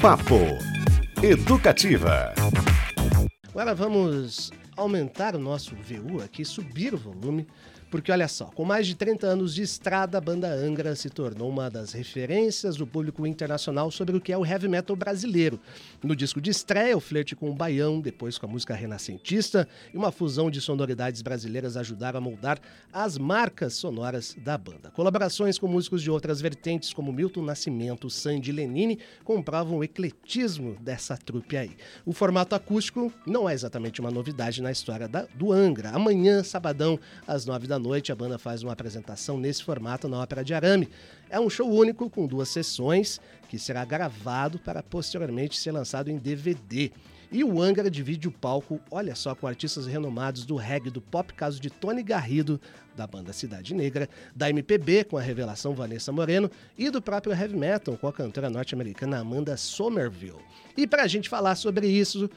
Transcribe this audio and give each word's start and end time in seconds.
Papo 0.00 0.38
Educativa. 1.20 2.32
Agora 3.48 3.74
vamos 3.74 4.52
aumentar 4.76 5.34
o 5.34 5.40
nosso 5.40 5.74
VU 5.74 6.22
aqui, 6.22 6.44
subir 6.44 6.94
o 6.94 6.96
volume 6.96 7.48
porque 7.90 8.12
olha 8.12 8.28
só, 8.28 8.46
com 8.46 8.64
mais 8.64 8.86
de 8.86 8.94
30 8.94 9.26
anos 9.26 9.54
de 9.54 9.62
estrada, 9.62 10.18
a 10.18 10.20
banda 10.20 10.48
Angra 10.52 10.94
se 10.94 11.08
tornou 11.08 11.48
uma 11.48 11.70
das 11.70 11.92
referências 11.92 12.76
do 12.76 12.86
público 12.86 13.26
internacional 13.26 13.90
sobre 13.90 14.16
o 14.16 14.20
que 14.20 14.32
é 14.32 14.36
o 14.36 14.44
heavy 14.44 14.68
metal 14.68 14.94
brasileiro. 14.94 15.58
No 16.02 16.14
disco 16.14 16.40
de 16.40 16.50
estreia, 16.50 16.96
o 16.96 17.00
flerte 17.00 17.34
com 17.34 17.50
o 17.50 17.54
baião, 17.54 18.00
depois 18.00 18.36
com 18.36 18.44
a 18.44 18.48
música 18.48 18.74
renascentista 18.74 19.66
e 19.92 19.96
uma 19.96 20.12
fusão 20.12 20.50
de 20.50 20.60
sonoridades 20.60 21.22
brasileiras 21.22 21.76
ajudaram 21.76 22.18
a 22.18 22.20
moldar 22.20 22.60
as 22.92 23.16
marcas 23.16 23.74
sonoras 23.74 24.36
da 24.44 24.58
banda. 24.58 24.90
Colaborações 24.90 25.58
com 25.58 25.66
músicos 25.66 26.02
de 26.02 26.10
outras 26.10 26.40
vertentes, 26.40 26.92
como 26.92 27.12
Milton 27.12 27.42
Nascimento, 27.42 28.10
Sandy 28.10 28.52
Lenine, 28.52 28.98
comprovam 29.24 29.78
o 29.78 29.84
ecletismo 29.84 30.76
dessa 30.80 31.16
trupe 31.16 31.56
aí. 31.56 31.76
O 32.04 32.12
formato 32.12 32.54
acústico 32.54 33.10
não 33.26 33.48
é 33.48 33.54
exatamente 33.54 34.00
uma 34.00 34.10
novidade 34.10 34.60
na 34.60 34.70
história 34.70 35.08
da, 35.08 35.22
do 35.34 35.52
Angra. 35.52 35.90
Amanhã, 35.90 36.42
sabadão, 36.42 36.98
às 37.26 37.46
9 37.46 37.66
da 37.66 37.77
noite, 37.78 38.12
a 38.12 38.14
banda 38.14 38.38
faz 38.38 38.62
uma 38.62 38.72
apresentação 38.72 39.38
nesse 39.38 39.62
formato 39.62 40.08
na 40.08 40.20
Ópera 40.20 40.44
de 40.44 40.54
Arame. 40.54 40.88
É 41.30 41.38
um 41.38 41.48
show 41.48 41.68
único 41.68 42.08
com 42.10 42.26
duas 42.26 42.48
sessões 42.48 43.20
que 43.48 43.58
será 43.58 43.84
gravado 43.84 44.58
para 44.58 44.82
posteriormente 44.82 45.58
ser 45.58 45.72
lançado 45.72 46.10
em 46.10 46.16
DVD. 46.16 46.90
E 47.30 47.44
o 47.44 47.60
Angra 47.60 47.90
divide 47.90 48.26
o 48.26 48.32
palco, 48.32 48.80
olha 48.90 49.14
só, 49.14 49.34
com 49.34 49.46
artistas 49.46 49.86
renomados 49.86 50.46
do 50.46 50.56
reggae 50.56 50.90
do 50.90 51.00
pop, 51.00 51.32
caso 51.34 51.60
de 51.60 51.68
Tony 51.68 52.02
Garrido, 52.02 52.58
da 52.96 53.06
banda 53.06 53.34
Cidade 53.34 53.74
Negra, 53.74 54.08
da 54.34 54.48
MPB, 54.48 55.04
com 55.04 55.18
a 55.18 55.20
revelação 55.20 55.74
Vanessa 55.74 56.10
Moreno, 56.10 56.50
e 56.76 56.88
do 56.88 57.02
próprio 57.02 57.34
heavy 57.34 57.54
metal, 57.54 57.98
com 57.98 58.08
a 58.08 58.12
cantora 58.12 58.48
norte-americana 58.48 59.18
Amanda 59.18 59.58
Somerville. 59.58 60.40
E 60.74 60.86
para 60.86 61.02
a 61.02 61.06
gente 61.06 61.28
falar 61.28 61.54
sobre 61.54 61.86
isso, 61.86 62.30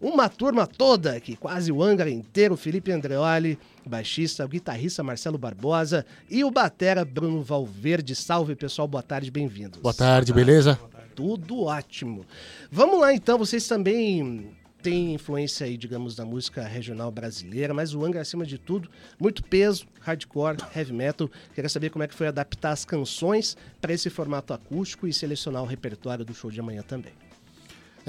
uma 0.00 0.28
turma 0.28 0.66
toda 0.66 1.16
aqui, 1.16 1.36
quase 1.36 1.72
o 1.72 1.82
Angra 1.82 2.08
inteiro, 2.08 2.56
Felipe 2.56 2.92
Andreoli, 2.92 3.58
baixista, 3.84 4.44
o 4.44 4.48
guitarrista 4.48 5.02
Marcelo 5.02 5.38
Barbosa 5.38 6.06
e 6.30 6.44
o 6.44 6.50
batera 6.50 7.04
Bruno 7.04 7.42
Valverde. 7.42 8.14
Salve, 8.14 8.54
pessoal, 8.54 8.86
boa 8.86 9.02
tarde, 9.02 9.30
bem-vindos. 9.30 9.80
Boa 9.80 9.94
tarde, 9.94 10.32
beleza? 10.32 10.78
Tudo 11.14 11.64
ótimo. 11.64 12.24
Vamos 12.70 13.00
lá, 13.00 13.12
então, 13.12 13.36
vocês 13.36 13.66
também 13.66 14.52
têm 14.80 15.14
influência 15.14 15.66
aí, 15.66 15.76
digamos, 15.76 16.14
da 16.14 16.24
música 16.24 16.62
regional 16.62 17.10
brasileira, 17.10 17.74
mas 17.74 17.92
o 17.92 18.04
Angra, 18.04 18.20
acima 18.20 18.46
de 18.46 18.56
tudo, 18.56 18.88
muito 19.18 19.42
peso, 19.42 19.84
hardcore, 20.00 20.58
heavy 20.74 20.92
metal. 20.92 21.28
Queria 21.52 21.68
saber 21.68 21.90
como 21.90 22.04
é 22.04 22.08
que 22.08 22.14
foi 22.14 22.28
adaptar 22.28 22.70
as 22.70 22.84
canções 22.84 23.56
para 23.80 23.92
esse 23.92 24.08
formato 24.08 24.54
acústico 24.54 25.08
e 25.08 25.12
selecionar 25.12 25.64
o 25.64 25.66
repertório 25.66 26.24
do 26.24 26.32
show 26.32 26.52
de 26.52 26.60
amanhã 26.60 26.82
também. 26.82 27.12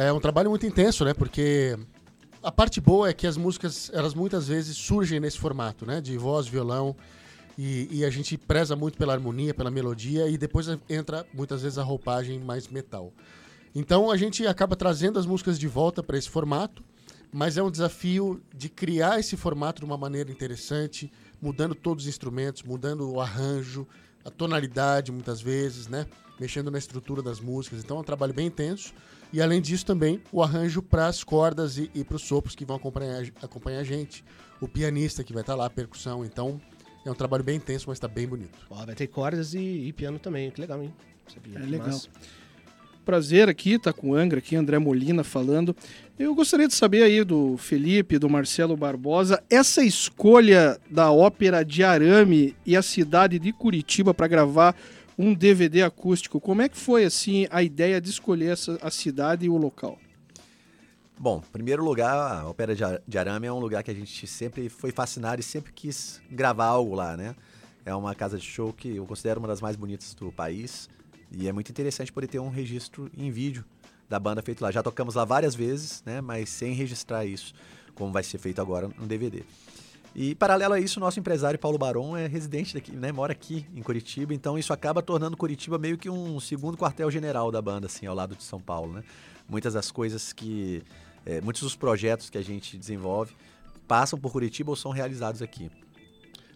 É 0.01 0.13
um 0.13 0.19
trabalho 0.21 0.49
muito 0.49 0.65
intenso, 0.65 1.03
né? 1.03 1.13
Porque 1.13 1.77
a 2.41 2.49
parte 2.49 2.79
boa 2.79 3.09
é 3.09 3.13
que 3.13 3.27
as 3.27 3.35
músicas, 3.35 3.91
elas 3.93 4.13
muitas 4.13 4.47
vezes 4.47 4.77
surgem 4.77 5.19
nesse 5.19 5.37
formato, 5.37 5.85
né? 5.85 5.99
De 5.99 6.17
voz, 6.17 6.47
violão. 6.47 6.95
E, 7.57 7.89
e, 7.91 8.05
a 8.05 8.09
gente 8.09 8.37
preza 8.37 8.77
muito 8.77 8.97
pela 8.97 9.11
harmonia, 9.11 9.53
pela 9.53 9.69
melodia, 9.69 10.29
e 10.29 10.37
depois 10.37 10.67
entra 10.87 11.27
muitas 11.33 11.63
vezes 11.63 11.77
a 11.77 11.83
roupagem 11.83 12.39
mais 12.39 12.69
metal. 12.69 13.11
Então 13.75 14.09
a 14.09 14.15
gente 14.15 14.47
acaba 14.47 14.73
trazendo 14.73 15.19
as 15.19 15.25
músicas 15.25 15.59
de 15.59 15.67
volta 15.67 16.01
para 16.01 16.17
esse 16.17 16.29
formato, 16.29 16.81
mas 17.29 17.57
é 17.57 17.61
um 17.61 17.69
desafio 17.69 18.41
de 18.55 18.69
criar 18.69 19.19
esse 19.19 19.35
formato 19.35 19.81
de 19.81 19.85
uma 19.85 19.97
maneira 19.97 20.31
interessante, 20.31 21.11
mudando 21.41 21.75
todos 21.75 22.05
os 22.05 22.09
instrumentos, 22.09 22.63
mudando 22.63 23.11
o 23.11 23.19
arranjo, 23.19 23.85
a 24.23 24.29
tonalidade 24.29 25.11
muitas 25.11 25.41
vezes, 25.41 25.89
né? 25.89 26.05
Mexendo 26.39 26.71
na 26.71 26.77
estrutura 26.77 27.21
das 27.21 27.39
músicas. 27.39 27.83
Então 27.83 27.97
é 27.97 27.99
um 27.99 28.03
trabalho 28.03 28.33
bem 28.33 28.47
intenso. 28.47 28.93
E 29.31 29.41
além 29.41 29.61
disso, 29.61 29.85
também 29.85 30.21
o 30.31 30.41
arranjo 30.41 30.81
para 30.81 31.07
as 31.07 31.23
cordas 31.23 31.77
e, 31.77 31.91
e 31.93 32.03
para 32.03 32.15
os 32.15 32.23
sopros 32.23 32.55
que 32.55 32.65
vão 32.65 32.77
acompanhar, 32.77 33.23
acompanhar 33.41 33.79
a 33.79 33.83
gente. 33.83 34.23
O 34.59 34.67
pianista 34.67 35.23
que 35.23 35.33
vai 35.33 35.41
estar 35.41 35.53
tá 35.53 35.57
lá, 35.57 35.65
a 35.67 35.69
percussão. 35.69 36.25
Então, 36.25 36.59
é 37.05 37.11
um 37.11 37.15
trabalho 37.15 37.43
bem 37.43 37.57
intenso, 37.57 37.85
mas 37.87 37.97
está 37.97 38.07
bem 38.07 38.27
bonito. 38.27 38.57
Ó, 38.69 38.85
vai 38.85 38.95
ter 38.95 39.07
cordas 39.07 39.53
e, 39.53 39.59
e, 39.59 39.93
piano 39.93 40.19
também. 40.19 40.51
Que 40.51 40.61
legal, 40.61 40.81
hein? 40.81 40.93
Sabia. 41.33 41.59
É 41.59 41.65
legal. 41.65 41.87
Massa. 41.87 42.09
Prazer 43.05 43.49
aqui, 43.49 43.79
tá 43.79 43.91
com 43.91 44.11
o 44.11 44.15
Angra 44.15 44.37
aqui, 44.37 44.55
André 44.55 44.77
Molina 44.77 45.23
falando. 45.23 45.75
Eu 46.17 46.35
gostaria 46.35 46.67
de 46.67 46.75
saber 46.75 47.01
aí 47.01 47.23
do 47.23 47.57
Felipe, 47.57 48.19
do 48.19 48.29
Marcelo 48.29 48.77
Barbosa, 48.77 49.41
essa 49.49 49.83
escolha 49.83 50.79
da 50.89 51.11
ópera 51.11 51.63
de 51.63 51.83
Arame 51.83 52.55
e 52.65 52.75
a 52.75 52.83
cidade 52.83 53.39
de 53.39 53.51
Curitiba 53.51 54.13
para 54.13 54.27
gravar 54.27 54.75
um 55.19 55.33
DVD 55.33 55.83
acústico. 55.83 56.39
Como 56.39 56.61
é 56.61 56.69
que 56.69 56.77
foi 56.77 57.03
assim 57.03 57.45
a 57.51 57.61
ideia 57.61 57.99
de 57.99 58.09
escolher 58.09 58.53
essa, 58.53 58.79
a 58.81 58.89
cidade 58.89 59.45
e 59.45 59.49
o 59.49 59.57
local? 59.57 59.99
Bom, 61.17 61.43
em 61.45 61.51
primeiro 61.51 61.83
lugar, 61.83 62.13
a 62.15 62.47
Ópera 62.47 62.73
de 62.73 63.17
Arame 63.17 63.45
é 63.45 63.51
um 63.51 63.59
lugar 63.59 63.83
que 63.83 63.91
a 63.91 63.93
gente 63.93 64.25
sempre 64.25 64.69
foi 64.69 64.91
fascinado 64.91 65.41
e 65.41 65.43
sempre 65.43 65.73
quis 65.73 66.21
gravar 66.31 66.67
algo 66.67 66.95
lá, 66.95 67.17
né? 67.17 67.35
É 67.85 67.93
uma 67.93 68.15
casa 68.15 68.37
de 68.37 68.45
show 68.45 68.71
que 68.71 68.95
eu 68.95 69.05
considero 69.05 69.41
uma 69.41 69.47
das 69.49 69.59
mais 69.59 69.75
bonitas 69.75 70.13
do 70.13 70.31
país 70.31 70.89
e 71.29 71.49
é 71.49 71.51
muito 71.51 71.69
interessante 71.69 72.13
poder 72.13 72.27
ter 72.27 72.39
um 72.39 72.49
registro 72.49 73.11
em 73.17 73.29
vídeo 73.29 73.65
da 74.07 74.17
banda 74.17 74.41
feito 74.41 74.61
lá. 74.61 74.71
Já 74.71 74.81
tocamos 74.81 75.15
lá 75.15 75.25
várias 75.25 75.53
vezes, 75.53 76.01
né? 76.05 76.21
Mas 76.21 76.47
sem 76.47 76.71
registrar 76.71 77.25
isso, 77.25 77.53
como 77.93 78.13
vai 78.13 78.23
ser 78.23 78.37
feito 78.37 78.61
agora 78.61 78.87
no 78.97 79.05
DVD. 79.05 79.43
E 80.15 80.33
paralelo 80.35 80.73
a 80.73 80.79
isso, 80.79 80.99
nosso 80.99 81.19
empresário 81.19 81.59
Paulo 81.59 81.77
Baron 81.77 82.17
é 82.17 82.27
residente 82.27 82.73
daqui, 82.73 82.91
né? 82.91 83.11
Mora 83.11 83.31
aqui 83.31 83.65
em 83.75 83.81
Curitiba, 83.81 84.33
então 84.33 84.57
isso 84.57 84.73
acaba 84.73 85.01
tornando 85.01 85.37
Curitiba 85.37 85.77
meio 85.77 85.97
que 85.97 86.09
um 86.09 86.39
segundo 86.39 86.77
quartel-general 86.77 87.51
da 87.51 87.61
banda, 87.61 87.85
assim, 87.85 88.05
ao 88.05 88.15
lado 88.15 88.35
de 88.35 88.43
São 88.43 88.59
Paulo, 88.59 88.93
né? 88.93 89.03
Muitas 89.47 89.73
das 89.73 89.91
coisas 89.91 90.33
que. 90.33 90.83
É, 91.25 91.41
muitos 91.41 91.61
dos 91.61 91.75
projetos 91.75 92.29
que 92.29 92.37
a 92.37 92.41
gente 92.41 92.77
desenvolve 92.77 93.35
passam 93.87 94.17
por 94.17 94.31
Curitiba 94.31 94.71
ou 94.71 94.75
são 94.75 94.91
realizados 94.91 95.41
aqui. 95.41 95.69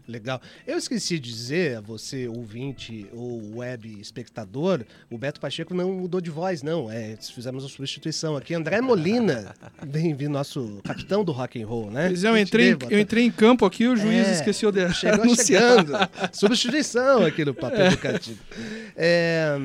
Legal. 0.08 0.42
Eu 0.68 0.78
esqueci 0.78 1.18
de 1.18 1.32
dizer 1.32 1.78
a 1.78 1.82
você, 1.82 2.28
ouvinte 2.28 3.08
ou 3.14 3.58
web 3.58 4.00
espectador, 4.02 4.84
o 5.10 5.18
Beto 5.18 5.40
Pacheco 5.40 5.74
não 5.74 5.94
mudou 5.94 6.20
de 6.20 6.30
voz, 6.30 6.62
não. 6.62 6.92
É, 6.92 7.16
fizemos 7.16 7.64
a 7.64 7.70
substituição 7.70 8.36
aqui. 8.36 8.54
André 8.54 8.82
Molina, 8.82 9.56
bem-vindo, 9.86 10.32
nosso 10.32 10.82
capitão 10.84 11.24
do 11.24 11.32
rock 11.32 11.62
and 11.62 11.66
roll, 11.66 11.90
né? 11.90 12.08
Pois 12.08 12.24
é, 12.24 12.30
eu 12.30 12.38
entrei, 12.38 12.78
eu 12.90 13.00
entrei 13.00 13.24
em 13.24 13.32
campo 13.32 13.66
aqui 13.66 13.88
o 13.88 13.96
juiz 13.96 14.28
é, 14.28 14.34
esqueceu 14.34 14.72
de 14.74 14.94
chegou 14.94 15.24
anunciando. 15.24 15.94
Substituição 16.34 17.26
aqui 17.26 17.46
no 17.46 17.54
Papo 17.54 17.78
é. 17.78 17.88
Educativo. 17.88 18.40
É, 18.96 19.56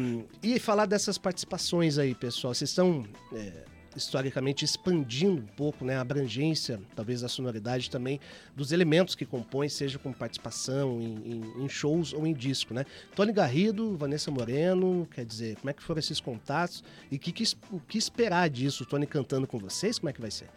e 0.41 0.61
falar 0.61 0.87
dessas 0.87 1.19
participações 1.19 1.99
aí, 1.99 2.15
pessoal. 2.15 2.55
Vocês 2.55 2.71
estão 2.71 3.05
é, 3.35 3.68
historicamente 3.97 4.65
expandindo 4.65 5.41
um 5.41 5.47
pouco 5.57 5.85
né, 5.85 5.97
a 5.97 6.01
abrangência, 6.01 6.81
talvez 6.95 7.23
a 7.25 7.29
sonoridade 7.29 7.91
também, 7.91 8.21
dos 8.55 8.73
elementos 8.73 9.15
que 9.15 9.25
compõem, 9.25 9.69
seja 9.69 9.99
com 9.99 10.13
participação 10.13 11.01
em, 11.01 11.15
em, 11.33 11.65
em, 11.65 11.69
shows 11.69 12.13
ou 12.13 12.27
em 12.27 12.33
disco. 12.33 12.75
Né? 12.75 12.85
Tony 13.15 13.33
Garrido, 13.33 13.97
Vanessa 13.97 14.31
Moreno, 14.31 15.09
quer 15.11 15.25
dizer, 15.25 15.57
como 15.57 15.71
é 15.71 15.73
que 15.73 15.83
foram 15.83 15.99
esses 15.99 16.21
contatos 16.21 16.83
e 17.11 17.19
que, 17.19 17.33
que, 17.33 17.45
o 17.71 17.81
que 17.81 17.99
esperar 17.99 18.49
disso? 18.49 18.85
O 18.85 18.87
Tony 18.87 19.07
cantando 19.07 19.47
com 19.47 19.59
vocês, 19.59 19.99
como 19.99 20.11
é 20.11 20.13
que 20.13 20.21
vai 20.21 20.31
ser? 20.31 20.49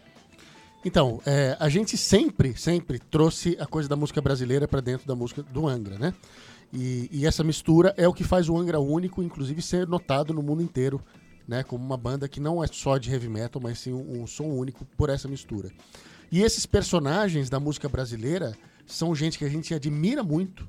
Então, 0.84 1.22
é, 1.25 1.56
a 1.59 1.70
gente 1.70 1.96
sempre, 1.96 2.58
sempre 2.58 2.97
trouxe 2.97 3.56
a 3.59 3.68
coisa 3.68 3.88
da 3.88 3.96
música 3.96 4.20
brasileira 4.20 4.68
para 4.68 4.81
dentro 4.81 5.08
da 5.08 5.16
música 5.16 5.44
do 5.44 5.68
Angra, 5.68 5.97
né? 5.97 6.14
E, 6.74 7.09
e, 7.12 7.28
essa 7.28 7.44
mistura 7.44 7.94
é 7.97 8.08
o 8.08 8.14
que 8.14 8.24
faz 8.24 8.47
o 8.47 8.58
Angra 8.58 8.80
único, 8.80 9.22
inclusive 9.22 9.62
ser 9.62 9.86
notado 9.86 10.34
no 10.34 10.41
mundo 10.41 10.64
inteiro 10.64 11.02
né? 11.47 11.63
Como 11.63 11.84
uma 11.84 11.97
banda 11.97 12.28
que 12.28 12.40
não 12.40 12.63
é 12.63 12.68
só 12.68 12.97
de 12.97 13.12
heavy 13.12 13.29
metal, 13.29 13.62
mas 13.62 13.79
sim 13.79 13.94
um, 13.94 14.22
um 14.22 14.28
som 14.28 14.46
único 14.46 14.85
por 14.97 15.09
essa 15.09 15.28
mistura. 15.28 15.72
E 16.31 16.41
esses 16.41 16.66
personagens 16.66 17.50
da 17.50 17.59
música 17.59 17.90
brasileira 17.90 18.56
são 18.85 19.13
gente 19.13 19.38
que 19.38 19.46
a 19.46 19.50
gente 19.50 19.74
admira 19.74 20.24
muito 20.24 20.68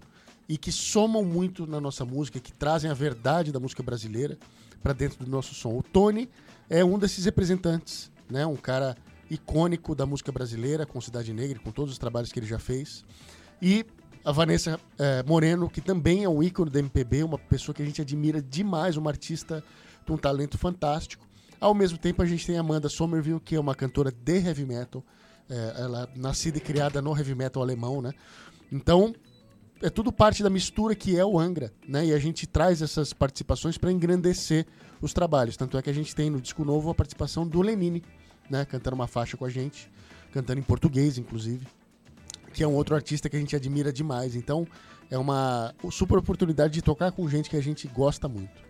e 0.48 0.58
que 0.58 0.72
somam 0.72 1.24
muito 1.24 1.66
na 1.66 1.80
nossa 1.80 2.04
música, 2.04 2.40
que 2.40 2.52
trazem 2.52 2.90
a 2.90 2.94
verdade 2.94 3.52
da 3.52 3.60
música 3.60 3.82
brasileira 3.82 4.36
para 4.82 4.92
dentro 4.92 5.24
do 5.24 5.30
nosso 5.30 5.54
som. 5.54 5.78
O 5.78 5.82
Tony 5.82 6.28
é 6.68 6.84
um 6.84 6.98
desses 6.98 7.24
representantes, 7.24 8.10
né? 8.28 8.44
Um 8.44 8.56
cara 8.56 8.96
icônico 9.30 9.94
da 9.94 10.04
música 10.04 10.30
brasileira, 10.30 10.84
com 10.84 11.00
Cidade 11.00 11.32
Negra, 11.32 11.58
com 11.58 11.70
todos 11.70 11.92
os 11.92 11.98
trabalhos 11.98 12.32
que 12.32 12.38
ele 12.38 12.46
já 12.46 12.58
fez. 12.58 13.04
E 13.60 13.86
a 14.24 14.30
Vanessa 14.30 14.78
é, 14.98 15.22
Moreno, 15.24 15.68
que 15.68 15.80
também 15.80 16.24
é 16.24 16.28
um 16.28 16.42
ícone 16.42 16.70
da 16.70 16.78
MPB, 16.78 17.24
uma 17.24 17.38
pessoa 17.38 17.74
que 17.74 17.82
a 17.82 17.84
gente 17.84 18.00
admira 18.00 18.40
demais, 18.40 18.96
uma 18.96 19.10
artista 19.10 19.62
de 20.04 20.12
um 20.12 20.16
talento 20.16 20.56
fantástico. 20.56 21.26
Ao 21.60 21.74
mesmo 21.74 21.98
tempo, 21.98 22.22
a 22.22 22.26
gente 22.26 22.46
tem 22.46 22.56
a 22.56 22.60
Amanda 22.60 22.88
Somerville, 22.88 23.40
que 23.40 23.54
é 23.54 23.60
uma 23.60 23.74
cantora 23.74 24.12
de 24.12 24.38
heavy 24.38 24.64
metal. 24.64 25.04
É, 25.48 25.74
ela 25.82 26.08
é 26.12 26.18
nascida 26.18 26.58
e 26.58 26.60
criada 26.60 27.02
no 27.02 27.16
heavy 27.16 27.34
metal 27.34 27.62
alemão, 27.62 28.00
né? 28.00 28.12
Então, 28.70 29.14
é 29.80 29.90
tudo 29.90 30.12
parte 30.12 30.42
da 30.42 30.50
mistura 30.50 30.94
que 30.94 31.16
é 31.16 31.24
o 31.24 31.38
Angra, 31.38 31.72
né? 31.86 32.06
E 32.06 32.12
a 32.12 32.18
gente 32.18 32.46
traz 32.46 32.80
essas 32.80 33.12
participações 33.12 33.76
para 33.76 33.90
engrandecer 33.90 34.66
os 35.00 35.12
trabalhos. 35.12 35.56
Tanto 35.56 35.76
é 35.76 35.82
que 35.82 35.90
a 35.90 35.92
gente 35.92 36.14
tem 36.14 36.30
no 36.30 36.40
disco 36.40 36.64
novo 36.64 36.90
a 36.90 36.94
participação 36.94 37.46
do 37.46 37.60
Lenine, 37.60 38.02
né? 38.48 38.64
Cantando 38.64 38.94
uma 38.94 39.08
faixa 39.08 39.36
com 39.36 39.44
a 39.44 39.50
gente, 39.50 39.90
cantando 40.32 40.60
em 40.60 40.62
português, 40.62 41.18
inclusive, 41.18 41.66
que 42.52 42.62
é 42.62 42.66
um 42.66 42.74
outro 42.74 42.94
artista 42.94 43.28
que 43.28 43.36
a 43.36 43.38
gente 43.38 43.56
admira 43.56 43.92
demais. 43.92 44.36
Então, 44.36 44.66
é 45.10 45.18
uma 45.18 45.74
super 45.90 46.18
oportunidade 46.18 46.72
de 46.72 46.82
tocar 46.82 47.12
com 47.12 47.28
gente 47.28 47.50
que 47.50 47.56
a 47.56 47.62
gente 47.62 47.86
gosta 47.88 48.28
muito. 48.28 48.62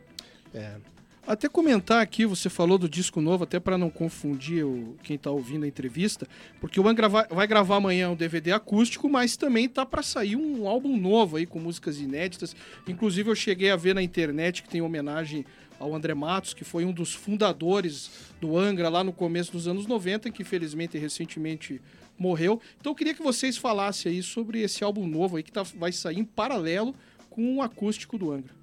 É, 0.55 0.77
Até 1.25 1.49
comentar 1.49 2.03
aqui, 2.03 2.27
você 2.27 2.51
falou 2.51 2.77
do 2.77 2.89
disco 2.89 3.21
novo, 3.21 3.45
até 3.45 3.61
para 3.61 3.79
não 3.79 3.89
confundir 3.89 4.65
o, 4.65 4.97
quem 5.05 5.15
está 5.15 5.31
ouvindo 5.31 5.65
a 5.65 5.69
entrevista, 5.69 6.27
porque 6.61 6.81
o 6.81 6.89
Angra 6.89 7.09
vai, 7.09 7.27
vai 7.29 7.47
gravar 7.47 7.77
amanhã 7.77 8.11
um 8.11 8.17
DVD 8.17 8.53
acústico, 8.53 9.09
mas 9.09 9.37
também 9.37 9.69
tá 9.69 9.87
para 9.87 10.03
sair 10.03 10.35
um 10.35 10.67
álbum 10.67 10.97
novo 10.97 11.37
aí 11.37 11.47
com 11.47 11.61
músicas 11.61 12.01
inéditas. 12.01 12.57
Inclusive 12.89 13.31
eu 13.31 13.37
cheguei 13.37 13.71
a 13.71 13.77
ver 13.77 13.95
na 13.95 14.03
internet 14.03 14.65
que 14.65 14.69
tem 14.69 14.83
homenagem 14.83 15.47
ao 15.79 15.95
André 15.95 16.15
Matos, 16.15 16.55
que 16.55 16.65
foi 16.65 16.85
um 16.85 16.93
dos 16.93 17.15
fundadores 17.15 18.11
do 18.41 18.59
Angra 18.59 18.89
lá 18.89 19.03
no 19.05 19.13
começo 19.13 19.53
dos 19.53 19.69
anos 19.69 19.87
90, 19.87 20.31
que 20.31 20.43
infelizmente 20.43 20.99
recentemente 20.99 21.81
morreu. 22.19 22.61
Então 22.81 22.93
eu 22.93 22.97
queria 22.97 23.15
que 23.15 23.23
vocês 23.23 23.57
falassem 23.57 24.13
aí 24.13 24.23
sobre 24.23 24.61
esse 24.61 24.85
álbum 24.85 25.07
novo 25.07 25.37
aí 25.37 25.43
que 25.43 25.53
tá, 25.53 25.63
vai 25.63 25.93
sair 25.93 26.19
em 26.19 26.25
paralelo 26.25 26.95
com 27.31 27.57
o 27.57 27.63
acústico 27.63 28.19
do 28.19 28.31
Angra. 28.31 28.63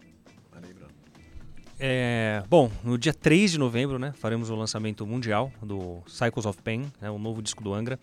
É, 1.82 2.44
bom, 2.50 2.70
no 2.84 2.98
dia 2.98 3.14
3 3.14 3.52
de 3.52 3.58
novembro, 3.58 3.98
né, 3.98 4.14
faremos 4.18 4.50
o 4.50 4.56
lançamento 4.56 5.08
mundial 5.08 5.50
do 5.64 6.04
Cycles 6.08 6.46
of 6.46 6.62
Pain, 6.62 6.92
né, 7.00 7.10
o 7.10 7.18
novo 7.18 7.42
disco 7.42 7.64
do 7.64 7.74
Angra, 7.74 7.98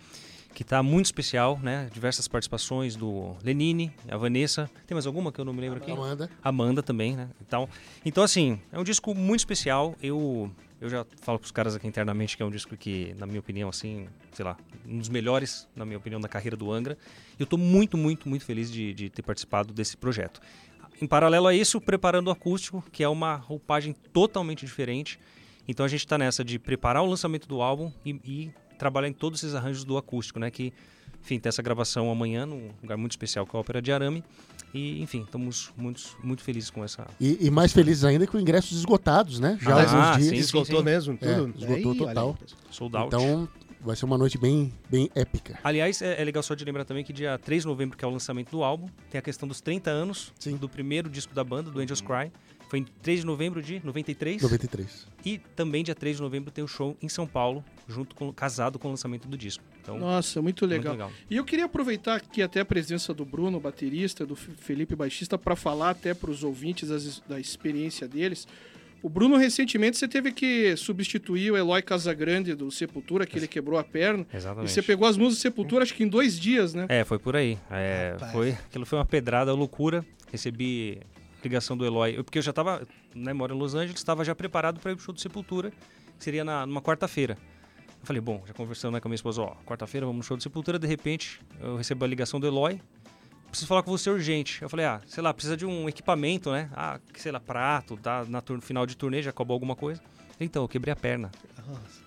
que 0.55 0.63
está 0.63 0.83
muito 0.83 1.05
especial, 1.05 1.61
né? 1.63 1.91
Diversas 1.93 2.27
participações 2.27 2.97
do 2.97 3.37
Lenine, 3.45 3.93
a 4.09 4.17
Vanessa. 4.17 4.71
Tem 4.87 4.95
mais 4.95 5.07
alguma 5.07 5.31
que 5.31 5.39
eu 5.39 5.45
não 5.45 5.53
me 5.53 5.61
lembro 5.61 5.77
aqui? 5.77 5.91
Amanda. 5.91 6.31
Amanda 6.43 6.83
também, 6.83 7.15
né? 7.15 7.29
Então, 7.47 7.69
então 8.07 8.25
assim, 8.25 8.59
é 8.73 8.79
um 8.79 8.83
disco 8.83 9.15
muito 9.15 9.41
especial. 9.41 9.95
Eu 10.03 10.51
eu 10.81 10.89
já 10.89 11.07
falo 11.23 11.39
pros 11.39 11.51
caras 11.51 11.75
aqui 11.75 11.87
internamente 11.87 12.37
que 12.37 12.43
é 12.43 12.47
um 12.47 12.51
disco 12.51 12.77
que, 12.77 13.15
na 13.19 13.27
minha 13.27 13.41
opinião, 13.41 13.69
assim, 13.69 14.09
sei 14.33 14.45
lá, 14.45 14.57
um 14.87 14.99
dos 14.99 15.09
melhores, 15.09 15.67
na 15.75 15.85
minha 15.85 15.99
opinião, 15.99 16.21
da 16.21 16.29
carreira 16.29 16.57
do 16.57 16.71
Angra. 16.71 16.99
E 17.39 17.43
eu 17.43 17.47
tô 17.47 17.57
muito, 17.57 17.97
muito, 17.97 18.29
muito 18.29 18.45
feliz 18.45 18.71
de, 18.71 18.93
de 18.93 19.09
ter 19.09 19.23
participado 19.23 19.73
desse 19.73 19.97
projeto. 19.97 20.41
Em 21.01 21.07
paralelo 21.07 21.47
a 21.47 21.55
isso, 21.55 21.81
preparando 21.81 22.29
o 22.29 22.31
acústico, 22.31 22.85
que 22.93 23.03
é 23.03 23.09
uma 23.09 23.37
roupagem 23.37 23.95
totalmente 24.13 24.65
diferente. 24.65 25.19
Então 25.69 25.85
a 25.85 25.89
gente 25.89 26.01
está 26.01 26.17
nessa 26.17 26.45
de 26.45 26.59
preparar 26.59 27.03
o 27.03 27.07
lançamento 27.07 27.49
do 27.49 27.61
álbum 27.61 27.93
e, 28.05 28.11
e, 28.25 28.51
trabalhar 28.79 29.09
em 29.09 29.13
todos 29.13 29.43
esses 29.43 29.55
arranjos 29.55 29.85
do 29.85 29.97
acústico, 29.97 30.39
né? 30.39 30.51
Que, 30.51 30.73
enfim, 31.27 31.41
tem 31.41 31.49
essa 31.49 31.61
gravação 31.61 32.09
amanhã 32.09 32.47
num 32.47 32.71
lugar 32.81 32.97
muito 32.97 33.11
especial 33.11 33.45
que 33.45 33.55
é 33.55 33.59
a 33.59 33.61
Ópera 33.61 33.83
de 33.83 33.91
Arame. 33.93 34.23
E, 34.73 35.03
enfim, 35.03 35.23
estamos 35.23 35.73
muito, 35.77 36.01
muito 36.23 36.43
felizes 36.43 36.71
com 36.71 36.85
essa. 36.85 37.05
E, 37.21 37.47
e 37.47 37.51
mais 37.51 37.73
felizes 37.73 38.05
ainda 38.05 38.27
com 38.29 38.39
ingressos 38.39 38.79
esgotados, 38.79 39.41
né? 39.41 39.59
Já 39.61 39.75
Ah, 39.75 39.75
há 39.75 39.83
alguns 39.83 40.17
dias. 40.19 40.29
sim, 40.29 40.35
sim, 40.37 40.41
Esgotou 40.41 40.79
sim. 40.79 40.85
mesmo 40.85 41.17
tudo? 41.17 41.31
É, 41.31 41.59
esgotou 41.61 41.93
Aí, 41.93 41.99
total. 41.99 42.39
Sold 42.71 42.97
out. 42.97 43.07
Então 43.09 43.49
vai 43.81 43.97
ser 43.97 44.05
uma 44.05 44.17
noite 44.19 44.39
bem, 44.39 44.73
bem 44.89 45.11
épica. 45.17 45.59
Aliás, 45.65 46.01
é, 46.03 46.21
é 46.21 46.25
legal 46.25 46.43
só 46.43 46.55
de 46.55 46.65
lembrar 46.65 46.85
também 46.85 47.03
que 47.05 47.13
dia 47.13 47.39
3 47.39 47.63
de 47.63 47.69
novembro, 47.69 47.97
que 47.97 48.05
é 48.05 48.09
o 48.09 48.11
lançamento 48.11 48.51
do 48.51 48.63
álbum, 48.63 48.87
tem 49.11 49.19
a 49.19 49.23
questão 49.23 49.49
dos 49.49 49.61
30 49.61 49.91
anos 49.91 50.33
Sim. 50.39 50.57
do 50.57 50.69
primeiro 50.69 51.09
disco 51.09 51.35
da 51.35 51.43
banda, 51.43 51.71
do 51.71 51.81
Angels 51.81 52.01
Cry. 52.01 52.31
Foi 52.69 52.81
em 52.81 52.85
3 53.03 53.21
de 53.21 53.27
novembro 53.27 53.63
de 53.63 53.81
93. 53.85 54.43
93. 54.43 55.07
E 55.25 55.39
também 55.55 55.85
dia 55.85 55.95
3 55.95 56.17
de 56.17 56.23
novembro 56.23 56.51
tem 56.51 56.65
o 56.65 56.67
show 56.69 56.97
em 57.01 57.09
São 57.09 57.27
Paulo, 57.27 57.65
junto 57.89 58.15
com 58.17 58.33
casado 58.33 58.77
com 58.79 58.89
o 58.89 58.91
lançamento 58.91 59.29
do 59.29 59.39
disco. 59.39 59.63
Então, 59.81 59.99
Nossa, 59.99 60.43
muito 60.43 60.63
muito 60.65 60.67
legal. 60.75 60.93
legal. 60.95 61.13
E 61.31 61.37
eu 61.37 61.45
queria 61.45 61.67
aproveitar 61.67 62.17
aqui 62.17 62.43
até 62.43 62.59
a 62.61 62.65
presença 62.65 63.15
do 63.15 63.25
Bruno, 63.25 63.61
baterista, 63.61 64.27
do 64.27 64.35
Felipe, 64.35 64.97
baixista, 64.97 65.39
para 65.39 65.55
falar 65.55 65.91
até 65.91 66.13
para 66.13 66.29
os 66.31 66.43
ouvintes 66.43 66.89
das- 66.89 67.21
da 67.29 67.39
experiência 67.39 68.09
deles. 68.09 68.49
O 69.03 69.09
Bruno, 69.09 69.37
recentemente, 69.37 69.97
você 69.97 70.09
teve 70.09 70.33
que 70.33 70.75
substituir 70.77 71.53
o 71.53 71.57
Eloy 71.57 71.81
Casagrande 71.83 72.55
do 72.57 72.69
Sepultura, 72.73 73.25
que 73.27 73.39
ele 73.39 73.47
quebrou 73.47 73.79
a 73.79 73.85
perna. 73.85 74.27
E 74.33 74.37
Exatamente. 74.37 74.73
você 74.73 74.83
pegou 74.83 75.07
as 75.07 75.17
músicas 75.17 75.39
do 75.39 75.43
Sepultura, 75.43 75.85
acho 75.85 75.95
que 75.95 76.03
em 76.03 76.09
dois 76.09 76.41
dias, 76.41 76.75
né? 76.75 76.87
É, 76.89 77.05
foi 77.05 77.19
por 77.21 77.37
aí. 77.37 77.57
É, 77.71 78.17
foi, 78.33 78.51
aquilo 78.53 78.85
foi 78.85 78.99
uma 78.99 79.05
pedrada, 79.05 79.53
loucura. 79.53 80.05
Recebi 80.33 80.99
ligação 81.47 81.77
do 81.77 81.85
Eloy, 81.87 82.17
eu- 82.17 82.25
porque 82.25 82.39
eu 82.39 82.43
já 82.43 82.51
estava, 82.51 82.87
né, 83.15 83.33
moro 83.33 83.55
em 83.55 83.59
Los 83.59 83.75
Angeles, 83.75 83.97
estava 83.99 84.25
já 84.25 84.35
preparado 84.35 84.81
para 84.81 84.93
ir 84.93 84.97
pro 84.97 85.05
show 85.05 85.15
do 85.15 85.21
Sepultura, 85.21 85.71
que 85.71 86.25
seria 86.25 86.45
na, 86.45 86.67
numa 86.67 86.83
quarta-feira. 86.83 87.37
Eu 88.01 88.07
falei, 88.07 88.21
bom, 88.21 88.43
já 88.47 88.53
conversando 88.55 88.93
né, 88.95 89.01
com 89.01 89.09
a 89.09 89.11
minha 89.11 89.17
esposa, 89.17 89.43
ó, 89.43 89.55
quarta-feira 89.65 90.07
vamos 90.07 90.19
no 90.19 90.23
show 90.25 90.37
do 90.37 90.43
Sepultura, 90.43 90.79
de 90.79 90.87
repente 90.87 91.41
eu 91.61 91.77
recebo 91.77 92.05
a 92.05 92.09
ligação 92.09 92.39
do 92.39 92.47
Eloy, 92.47 92.81
preciso 93.49 93.67
falar 93.69 93.83
com 93.83 93.91
você 93.91 94.11
urgente. 94.11 94.61
Eu 94.63 94.69
falei, 94.69 94.85
ah, 94.87 95.01
sei 95.07 95.23
lá, 95.23 95.33
precisa 95.33 95.57
de 95.57 95.65
um 95.65 95.89
equipamento, 95.89 96.51
né? 96.53 96.69
Ah, 96.75 97.01
sei 97.15 97.33
lá, 97.33 97.41
prato, 97.41 97.97
tá 97.97 98.25
na 98.29 98.43
final 98.61 98.85
de 98.87 98.97
turnê, 98.97 99.23
já 99.23 99.31
acabou 99.31 99.55
alguma 99.55 99.75
coisa. 99.75 100.01
Então, 100.39 100.63
eu 100.65 100.69
quebrei 100.69 100.93
a 100.93 100.97
perna. 100.97 101.31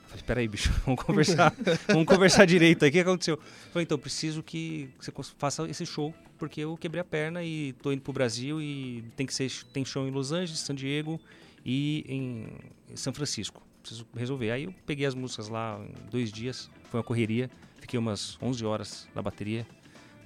Falei, 0.07 0.23
peraí, 0.25 0.47
bicho, 0.47 0.71
vamos 0.85 1.03
conversar. 1.03 1.53
vamos 1.87 2.05
conversar 2.05 2.45
direito 2.45 2.83
aí. 2.83 2.89
O 2.89 2.91
que 2.91 2.99
aconteceu? 2.99 3.39
Falei, 3.71 3.83
então, 3.83 3.97
preciso 3.97 4.41
que 4.41 4.89
você 4.99 5.11
faça 5.37 5.67
esse 5.69 5.85
show, 5.85 6.13
porque 6.37 6.61
eu 6.61 6.75
quebrei 6.77 7.01
a 7.01 7.05
perna 7.05 7.43
e 7.43 7.73
tô 7.73 7.91
indo 7.91 8.01
pro 8.01 8.13
Brasil 8.13 8.61
e 8.61 9.03
tem 9.15 9.25
que 9.25 9.33
ser. 9.33 9.51
Tem 9.71 9.85
show 9.85 10.07
em 10.07 10.11
Los 10.11 10.31
Angeles, 10.31 10.59
San 10.59 10.75
Diego 10.75 11.19
e 11.63 12.03
em 12.07 12.95
São 12.95 13.13
Francisco. 13.13 13.61
Preciso 13.81 14.05
resolver. 14.15 14.51
Aí 14.51 14.63
eu 14.63 14.73
peguei 14.85 15.05
as 15.05 15.13
músicas 15.13 15.47
lá 15.47 15.79
em 15.79 16.09
dois 16.09 16.31
dias, 16.31 16.69
foi 16.89 16.99
uma 16.99 17.03
correria. 17.03 17.49
Fiquei 17.79 17.97
umas 17.97 18.37
11 18.41 18.65
horas 18.65 19.07
na 19.15 19.21
bateria, 19.21 19.65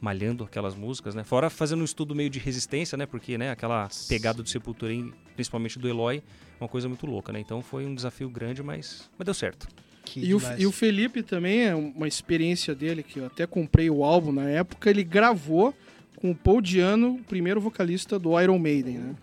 malhando 0.03 0.44
aquelas 0.44 0.75
músicas, 0.75 1.15
né? 1.15 1.23
Fora 1.23 1.50
fazendo 1.50 1.79
um 1.79 1.85
estudo 1.85 2.13
meio 2.13 2.29
de 2.29 2.38
resistência, 2.38 2.97
né? 2.97 3.05
Porque, 3.05 3.38
né, 3.38 3.51
aquela 3.51 3.88
pegada 4.09 4.44
do 4.44 4.50
Sepultura, 4.50 4.94
em- 4.94 5.13
principalmente 5.33 5.79
do 5.79 5.88
Eloy, 5.88 6.21
uma 6.59 6.67
coisa 6.67 6.89
muito 6.89 7.05
louca, 7.05 7.31
né? 7.31 7.39
Então 7.39 7.61
foi 7.61 7.85
um 7.85 7.95
desafio 7.95 8.29
grande, 8.29 8.61
mas, 8.61 9.09
mas 9.17 9.23
deu 9.25 9.33
certo. 9.33 9.65
Que 10.03 10.19
E 10.19 10.33
o, 10.35 10.41
e 10.57 10.67
o 10.67 10.71
Felipe 10.73 11.23
também 11.23 11.61
é 11.61 11.73
uma 11.73 12.05
experiência 12.05 12.75
dele, 12.75 13.01
que 13.01 13.19
eu 13.21 13.25
até 13.27 13.47
comprei 13.47 13.89
o 13.89 14.03
álbum 14.03 14.33
na 14.33 14.50
época, 14.50 14.89
ele 14.89 15.05
gravou 15.05 15.73
com 16.17 16.31
o 16.31 16.35
Paul 16.35 16.59
Diano, 16.61 17.15
o 17.15 17.23
primeiro 17.23 17.61
vocalista 17.61 18.19
do 18.19 18.38
Iron 18.41 18.59
Maiden, 18.59 18.97
né? 18.97 19.15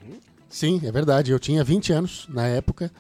Sim, 0.49 0.81
é 0.83 0.91
verdade. 0.91 1.31
Eu 1.31 1.39
tinha 1.39 1.63
20 1.63 1.93
anos 1.93 2.27
na 2.31 2.47
época 2.47 2.91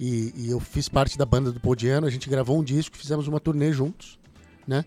e, 0.00 0.32
e 0.34 0.50
eu 0.50 0.58
fiz 0.60 0.88
parte 0.88 1.18
da 1.18 1.26
banda 1.26 1.52
do 1.52 1.60
Podiano. 1.60 2.06
A 2.06 2.10
gente 2.10 2.28
gravou 2.30 2.58
um 2.58 2.64
disco, 2.64 2.96
fizemos 2.96 3.28
uma 3.28 3.38
turnê 3.38 3.70
juntos, 3.70 4.18
né? 4.66 4.82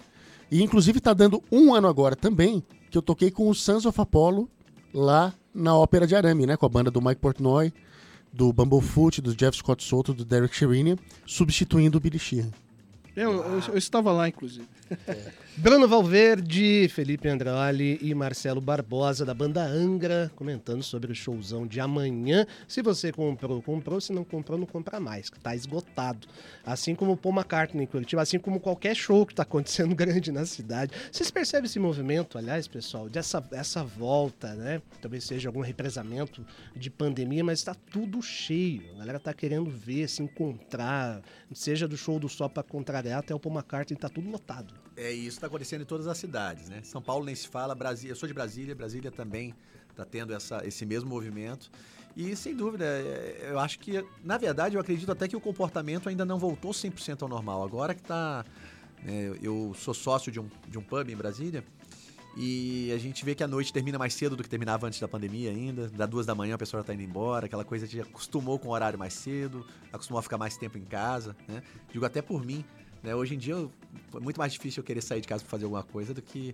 E 0.52 0.62
inclusive 0.62 1.00
tá 1.00 1.14
dando 1.14 1.42
um 1.52 1.74
ano 1.74 1.88
agora 1.88 2.16
também 2.16 2.62
que 2.90 2.98
eu 2.98 3.02
toquei 3.02 3.32
com 3.32 3.50
o 3.50 3.56
Sons 3.56 3.86
of 3.86 4.00
Apollo 4.00 4.50
lá 4.94 5.34
na 5.56 5.76
Ópera 5.76 6.06
de 6.06 6.16
Arame, 6.16 6.46
né? 6.46 6.58
Com 6.58 6.66
a 6.66 6.70
banda 6.70 6.92
do 6.92 7.02
Mike 7.02 7.22
Portnoy, 7.22 7.72
do 8.34 8.52
Bumblefoot, 8.52 9.22
do 9.22 9.34
Jeff 9.36 9.58
Scott 9.58 9.82
Soto, 9.84 10.14
do 10.14 10.26
Derek 10.26 10.54
Sherinian, 10.56 10.98
substituindo 11.26 11.98
o 11.98 12.02
Billy 12.02 12.20
Sheehan. 12.20 12.52
É, 13.16 13.24
Eu, 13.26 13.32
eu- 13.34 13.62
eu 13.70 13.78
estava 13.78 14.12
lá, 14.12 14.28
inclusive. 14.28 14.68
Bruno 15.58 15.86
Valverde, 15.86 16.88
Felipe 16.88 17.28
Andrali 17.28 18.00
e 18.02 18.16
Marcelo 18.16 18.62
Barbosa 18.62 19.26
da 19.26 19.34
banda 19.34 19.62
Angra 19.62 20.32
comentando 20.34 20.82
sobre 20.82 21.12
o 21.12 21.16
showzão 21.16 21.68
de 21.68 21.78
amanhã. 21.82 22.48
Se 22.70 22.82
você 22.82 23.12
comprou, 23.12 23.62
comprou. 23.62 24.00
Se 24.00 24.14
não 24.14 24.24
comprou, 24.24 24.58
não 24.58 24.66
compra 24.66 24.98
mais, 24.98 25.30
que 25.30 25.38
tá 25.38 25.54
esgotado. 25.54 26.26
Assim 26.66 26.96
como 26.96 27.12
o 27.12 27.18
Paul 27.18 27.36
McCartney 27.36 27.84
em 27.84 27.86
Curitiba, 27.86 28.22
assim 28.22 28.40
como 28.40 28.62
qualquer 28.62 28.96
show 28.96 29.26
que 29.26 29.36
tá 29.36 29.44
acontecendo 29.44 29.94
grande 29.94 30.32
na 30.32 30.46
cidade. 30.46 30.94
Vocês 31.12 31.30
percebem 31.30 31.66
esse 31.66 31.80
movimento, 31.80 32.38
aliás, 32.38 32.66
pessoal, 32.66 33.10
dessa 33.10 33.44
essa 33.52 33.84
volta, 33.84 34.56
né? 34.56 34.82
Talvez 35.02 35.26
seja 35.26 35.50
algum 35.50 35.62
represamento 35.62 36.46
de 36.74 36.90
pandemia, 36.90 37.44
mas 37.44 37.62
tá 37.62 37.76
tudo 37.76 38.22
cheio. 38.22 38.90
A 38.96 39.00
galera 39.00 39.20
tá 39.20 39.34
querendo 39.34 39.70
ver, 39.70 40.08
se 40.08 40.24
encontrar, 40.24 41.22
seja 41.54 41.90
do 41.90 41.98
show 41.98 42.18
do 42.18 42.30
Sol 42.30 42.50
pra 42.50 42.64
contrariar 42.64 43.20
até 43.20 43.36
o 43.36 43.40
Paul 43.40 43.56
McCartney, 43.56 44.00
tá 44.00 44.08
tudo 44.08 44.30
lotado. 44.30 44.74
É, 44.96 45.12
isso 45.12 45.41
está 45.42 45.48
acontecendo 45.48 45.82
em 45.82 45.86
todas 45.86 46.08
as 46.08 46.18
cidades, 46.18 46.70
né? 46.70 46.82
São 46.84 47.02
Paulo 47.02 47.26
nem 47.26 47.34
se 47.34 47.48
fala, 47.48 47.74
Brasília, 47.74 48.12
eu 48.12 48.16
sou 48.16 48.28
de 48.28 48.34
Brasília, 48.34 48.76
Brasília 48.76 49.12
também 49.12 49.56
está 49.90 50.06
tendo 50.06 50.34
essa, 50.34 50.66
esse 50.66 50.86
mesmo 50.86 51.10
movimento. 51.10 51.72
E 52.16 52.36
sem 52.36 52.56
dúvida, 52.56 52.86
é, 52.86 53.50
eu 53.52 53.60
acho 53.60 53.80
que, 53.80 54.06
na 54.24 54.38
verdade, 54.38 54.76
eu 54.76 54.82
acredito 54.82 55.12
até 55.12 55.28
que 55.28 55.36
o 55.36 55.42
comportamento 55.42 56.10
ainda 56.10 56.24
não 56.24 56.38
voltou 56.38 56.72
100% 56.72 57.24
ao 57.24 57.28
normal. 57.28 57.64
Agora 57.64 57.96
que 57.96 58.02
está. 58.02 58.46
eu 59.42 59.74
sou 59.76 59.94
sócio 59.94 60.32
de 60.32 60.40
um, 60.40 60.48
de 60.68 60.78
um 60.78 60.84
pub 60.84 61.10
em 61.10 61.16
Brasília 61.16 61.64
e 62.36 62.92
a 62.94 62.98
gente 62.98 63.26
vê 63.26 63.36
que 63.36 63.44
a 63.44 63.48
noite 63.48 63.74
termina 63.74 63.98
mais 63.98 64.14
cedo 64.14 64.36
do 64.36 64.44
que 64.44 64.50
terminava 64.50 64.88
antes 64.88 65.00
da 65.00 65.08
pandemia 65.08 65.50
ainda. 65.50 65.90
Da 65.90 66.06
duas 66.06 66.26
da 66.26 66.34
manhã 66.34 66.56
a 66.56 66.58
pessoa 66.58 66.82
já 66.82 66.88
tá 66.88 66.94
indo 66.94 67.04
embora, 67.04 67.46
aquela 67.46 67.66
coisa 67.66 67.88
que 67.88 68.00
acostumou 68.00 68.58
com 68.58 68.70
o 68.70 68.72
horário 68.72 68.98
mais 68.98 69.14
cedo, 69.14 69.66
acostumou 69.92 70.20
a 70.20 70.24
ficar 70.24 70.38
mais 70.38 70.56
tempo 70.56 70.78
em 70.78 70.86
casa, 70.86 71.36
né? 71.48 71.62
Digo 71.92 72.06
até 72.06 72.22
por 72.22 72.46
mim, 72.46 72.64
né? 73.04 73.16
Hoje 73.16 73.36
em 73.36 73.38
dia 73.38 73.54
eu- 73.54 73.72
é 74.16 74.20
muito 74.20 74.38
mais 74.38 74.54
difícil 74.54 74.82
eu 74.82 74.86
querer 74.86 75.02
sair 75.02 75.22
de 75.22 75.28
casa 75.28 75.44
para 75.44 75.50
fazer 75.50 75.66
alguma 75.66 75.84
coisa 75.84 76.14
do 76.14 76.22
que 76.22 76.54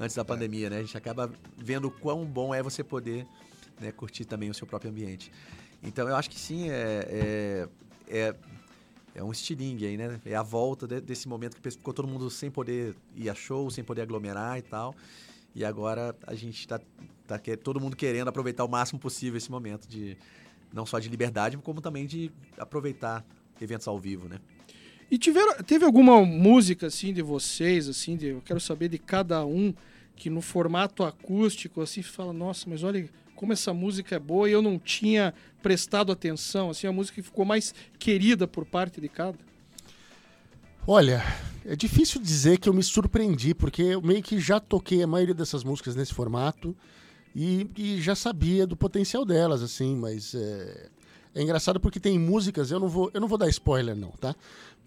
antes 0.00 0.14
da 0.16 0.24
pandemia, 0.24 0.70
né? 0.70 0.78
A 0.78 0.82
gente 0.82 0.96
acaba 0.96 1.30
vendo 1.56 1.86
o 1.88 1.90
quão 1.90 2.24
bom 2.24 2.54
é 2.54 2.62
você 2.62 2.84
poder 2.84 3.26
né, 3.80 3.92
curtir 3.92 4.24
também 4.24 4.50
o 4.50 4.54
seu 4.54 4.66
próprio 4.66 4.90
ambiente. 4.90 5.30
Então 5.82 6.08
eu 6.08 6.16
acho 6.16 6.28
que 6.30 6.38
sim, 6.38 6.68
é, 6.70 7.06
é, 7.08 7.68
é, 8.08 8.34
é 9.14 9.22
um 9.24 9.30
estilingue 9.30 9.86
aí, 9.86 9.96
né? 9.96 10.20
É 10.24 10.34
a 10.34 10.42
volta 10.42 10.86
de- 10.86 11.00
desse 11.00 11.28
momento 11.28 11.56
que 11.60 11.70
ficou 11.70 11.94
todo 11.94 12.08
mundo 12.08 12.28
sem 12.30 12.50
poder 12.50 12.94
ir 13.14 13.30
a 13.30 13.34
show, 13.34 13.70
sem 13.70 13.84
poder 13.84 14.02
aglomerar 14.02 14.58
e 14.58 14.62
tal. 14.62 14.94
E 15.54 15.64
agora 15.64 16.14
a 16.26 16.34
gente 16.34 16.66
tá, 16.66 16.80
tá 17.26 17.38
que- 17.38 17.56
todo 17.56 17.80
mundo 17.80 17.96
querendo 17.96 18.28
aproveitar 18.28 18.64
o 18.64 18.68
máximo 18.68 18.98
possível 19.00 19.36
esse 19.36 19.50
momento 19.50 19.86
de 19.88 20.16
não 20.72 20.84
só 20.84 20.98
de 20.98 21.08
liberdade, 21.08 21.56
como 21.58 21.80
também 21.80 22.06
de 22.06 22.30
aproveitar 22.58 23.24
eventos 23.60 23.86
ao 23.88 23.98
vivo, 23.98 24.28
né? 24.28 24.38
E 25.10 25.16
tiveram, 25.16 25.54
teve 25.62 25.84
alguma 25.84 26.24
música 26.24 26.88
assim 26.88 27.12
de 27.12 27.22
vocês, 27.22 27.88
assim, 27.88 28.16
de, 28.16 28.26
eu 28.26 28.42
quero 28.44 28.60
saber 28.60 28.88
de 28.88 28.98
cada 28.98 29.44
um 29.44 29.72
que 30.14 30.28
no 30.28 30.40
formato 30.40 31.02
acústico 31.02 31.80
assim 31.80 32.02
fala, 32.02 32.32
nossa, 32.32 32.68
mas 32.68 32.82
olha 32.82 33.08
como 33.34 33.52
essa 33.52 33.72
música 33.72 34.16
é 34.16 34.18
boa 34.18 34.48
e 34.48 34.52
eu 34.52 34.60
não 34.60 34.78
tinha 34.78 35.32
prestado 35.62 36.10
atenção, 36.10 36.70
assim, 36.70 36.86
a 36.86 36.92
música 36.92 37.14
que 37.14 37.22
ficou 37.22 37.44
mais 37.44 37.72
querida 37.98 38.48
por 38.48 38.64
parte 38.64 39.00
de 39.00 39.08
cada? 39.08 39.38
Olha, 40.84 41.22
é 41.64 41.76
difícil 41.76 42.20
dizer 42.20 42.58
que 42.58 42.68
eu 42.68 42.74
me 42.74 42.82
surpreendi, 42.82 43.54
porque 43.54 43.82
eu 43.82 44.02
meio 44.02 44.22
que 44.22 44.40
já 44.40 44.58
toquei 44.58 45.02
a 45.02 45.06
maioria 45.06 45.34
dessas 45.34 45.62
músicas 45.62 45.94
nesse 45.94 46.12
formato 46.12 46.76
e, 47.34 47.70
e 47.76 48.00
já 48.00 48.14
sabia 48.14 48.66
do 48.66 48.76
potencial 48.76 49.24
delas, 49.24 49.62
assim, 49.62 49.94
mas 49.94 50.34
é, 50.34 50.88
é, 51.34 51.42
engraçado 51.42 51.78
porque 51.78 52.00
tem 52.00 52.18
músicas, 52.18 52.70
eu 52.70 52.80
não, 52.80 52.88
vou, 52.88 53.10
eu 53.14 53.20
não 53.20 53.28
vou 53.28 53.38
dar 53.38 53.48
spoiler 53.48 53.94
não, 53.94 54.10
tá? 54.12 54.34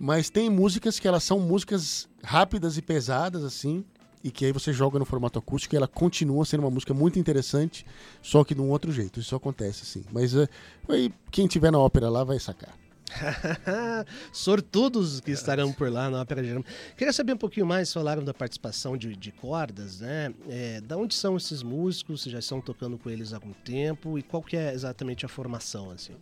Mas 0.04 0.32
tem 0.32 0.50
músicas 0.50 1.00
que 1.00 1.08
elas 1.08 1.24
são 1.24 1.40
músicas 1.40 2.10
rápidas 2.24 2.76
e 2.76 2.82
pesadas, 2.82 3.44
assim, 3.44 3.86
e 4.24 4.32
que 4.32 4.44
aí 4.44 4.52
você 4.52 4.74
joga 4.74 4.98
no 4.98 5.06
formato 5.06 5.38
acústico 5.38 5.76
e 5.76 5.78
ela 5.78 5.88
continua 5.88 6.44
sendo 6.44 6.62
uma 6.62 6.72
música 6.72 6.92
muito 6.92 7.20
interessante, 7.20 7.86
só 8.20 8.44
que 8.44 8.56
de 8.56 8.62
um 8.62 8.72
outro 8.72 8.92
jeito. 8.92 9.20
Isso 9.20 9.36
acontece, 9.36 9.84
assim. 9.84 10.04
Mas 10.12 10.34
é, 10.36 10.48
aí, 10.90 11.14
quem 11.30 11.46
tiver 11.46 11.72
na 11.72 11.78
ópera 11.78 12.10
lá 12.10 12.24
vai 12.24 12.40
sacar. 12.40 12.81
Sortudos 14.32 15.20
que 15.20 15.32
estarão 15.32 15.72
por 15.72 15.92
lá 15.92 16.10
na 16.10 16.22
Ópera 16.22 16.44
Gerama. 16.44 16.66
Queria 16.98 17.14
saber 17.14 17.34
um 17.34 17.38
pouquinho 17.38 17.66
mais, 17.66 17.92
falaram 17.92 18.24
da 18.24 18.34
participação 18.34 18.96
de, 18.98 19.16
de 19.16 19.32
cordas, 19.32 20.00
né? 20.02 20.34
É, 20.50 20.82
da 20.82 20.98
onde 20.98 21.14
são 21.14 21.38
esses 21.38 21.64
músicos? 21.64 22.22
Vocês 22.22 22.34
já 22.34 22.40
estão 22.40 22.62
tocando 22.62 22.98
com 22.98 23.10
eles 23.10 23.34
há 23.34 23.38
algum 23.38 23.54
tempo? 23.54 24.18
E 24.18 24.24
qual 24.24 24.42
que 24.42 24.56
é 24.58 24.74
exatamente 24.74 25.26
a 25.26 25.30
formação, 25.30 25.92
assim? 25.92 26.14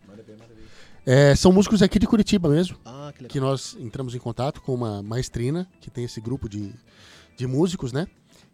É, 1.06 1.36
são 1.36 1.52
músicos 1.52 1.82
aqui 1.82 1.98
de 1.98 2.06
Curitiba 2.08 2.50
mesmo, 2.50 2.78
Ah, 2.86 3.12
que 3.16 3.24
legal. 3.24 3.32
que 3.32 3.40
nós 3.40 3.76
entramos 3.80 4.14
em 4.14 4.20
contato 4.20 4.62
com 4.62 4.74
uma 4.74 5.02
maestrina, 5.02 5.68
que 5.80 5.90
tem 5.90 6.04
esse 6.04 6.20
grupo 6.22 6.48
de, 6.48 6.74
de 7.38 7.48
músicos, 7.48 7.92
né? 7.92 8.08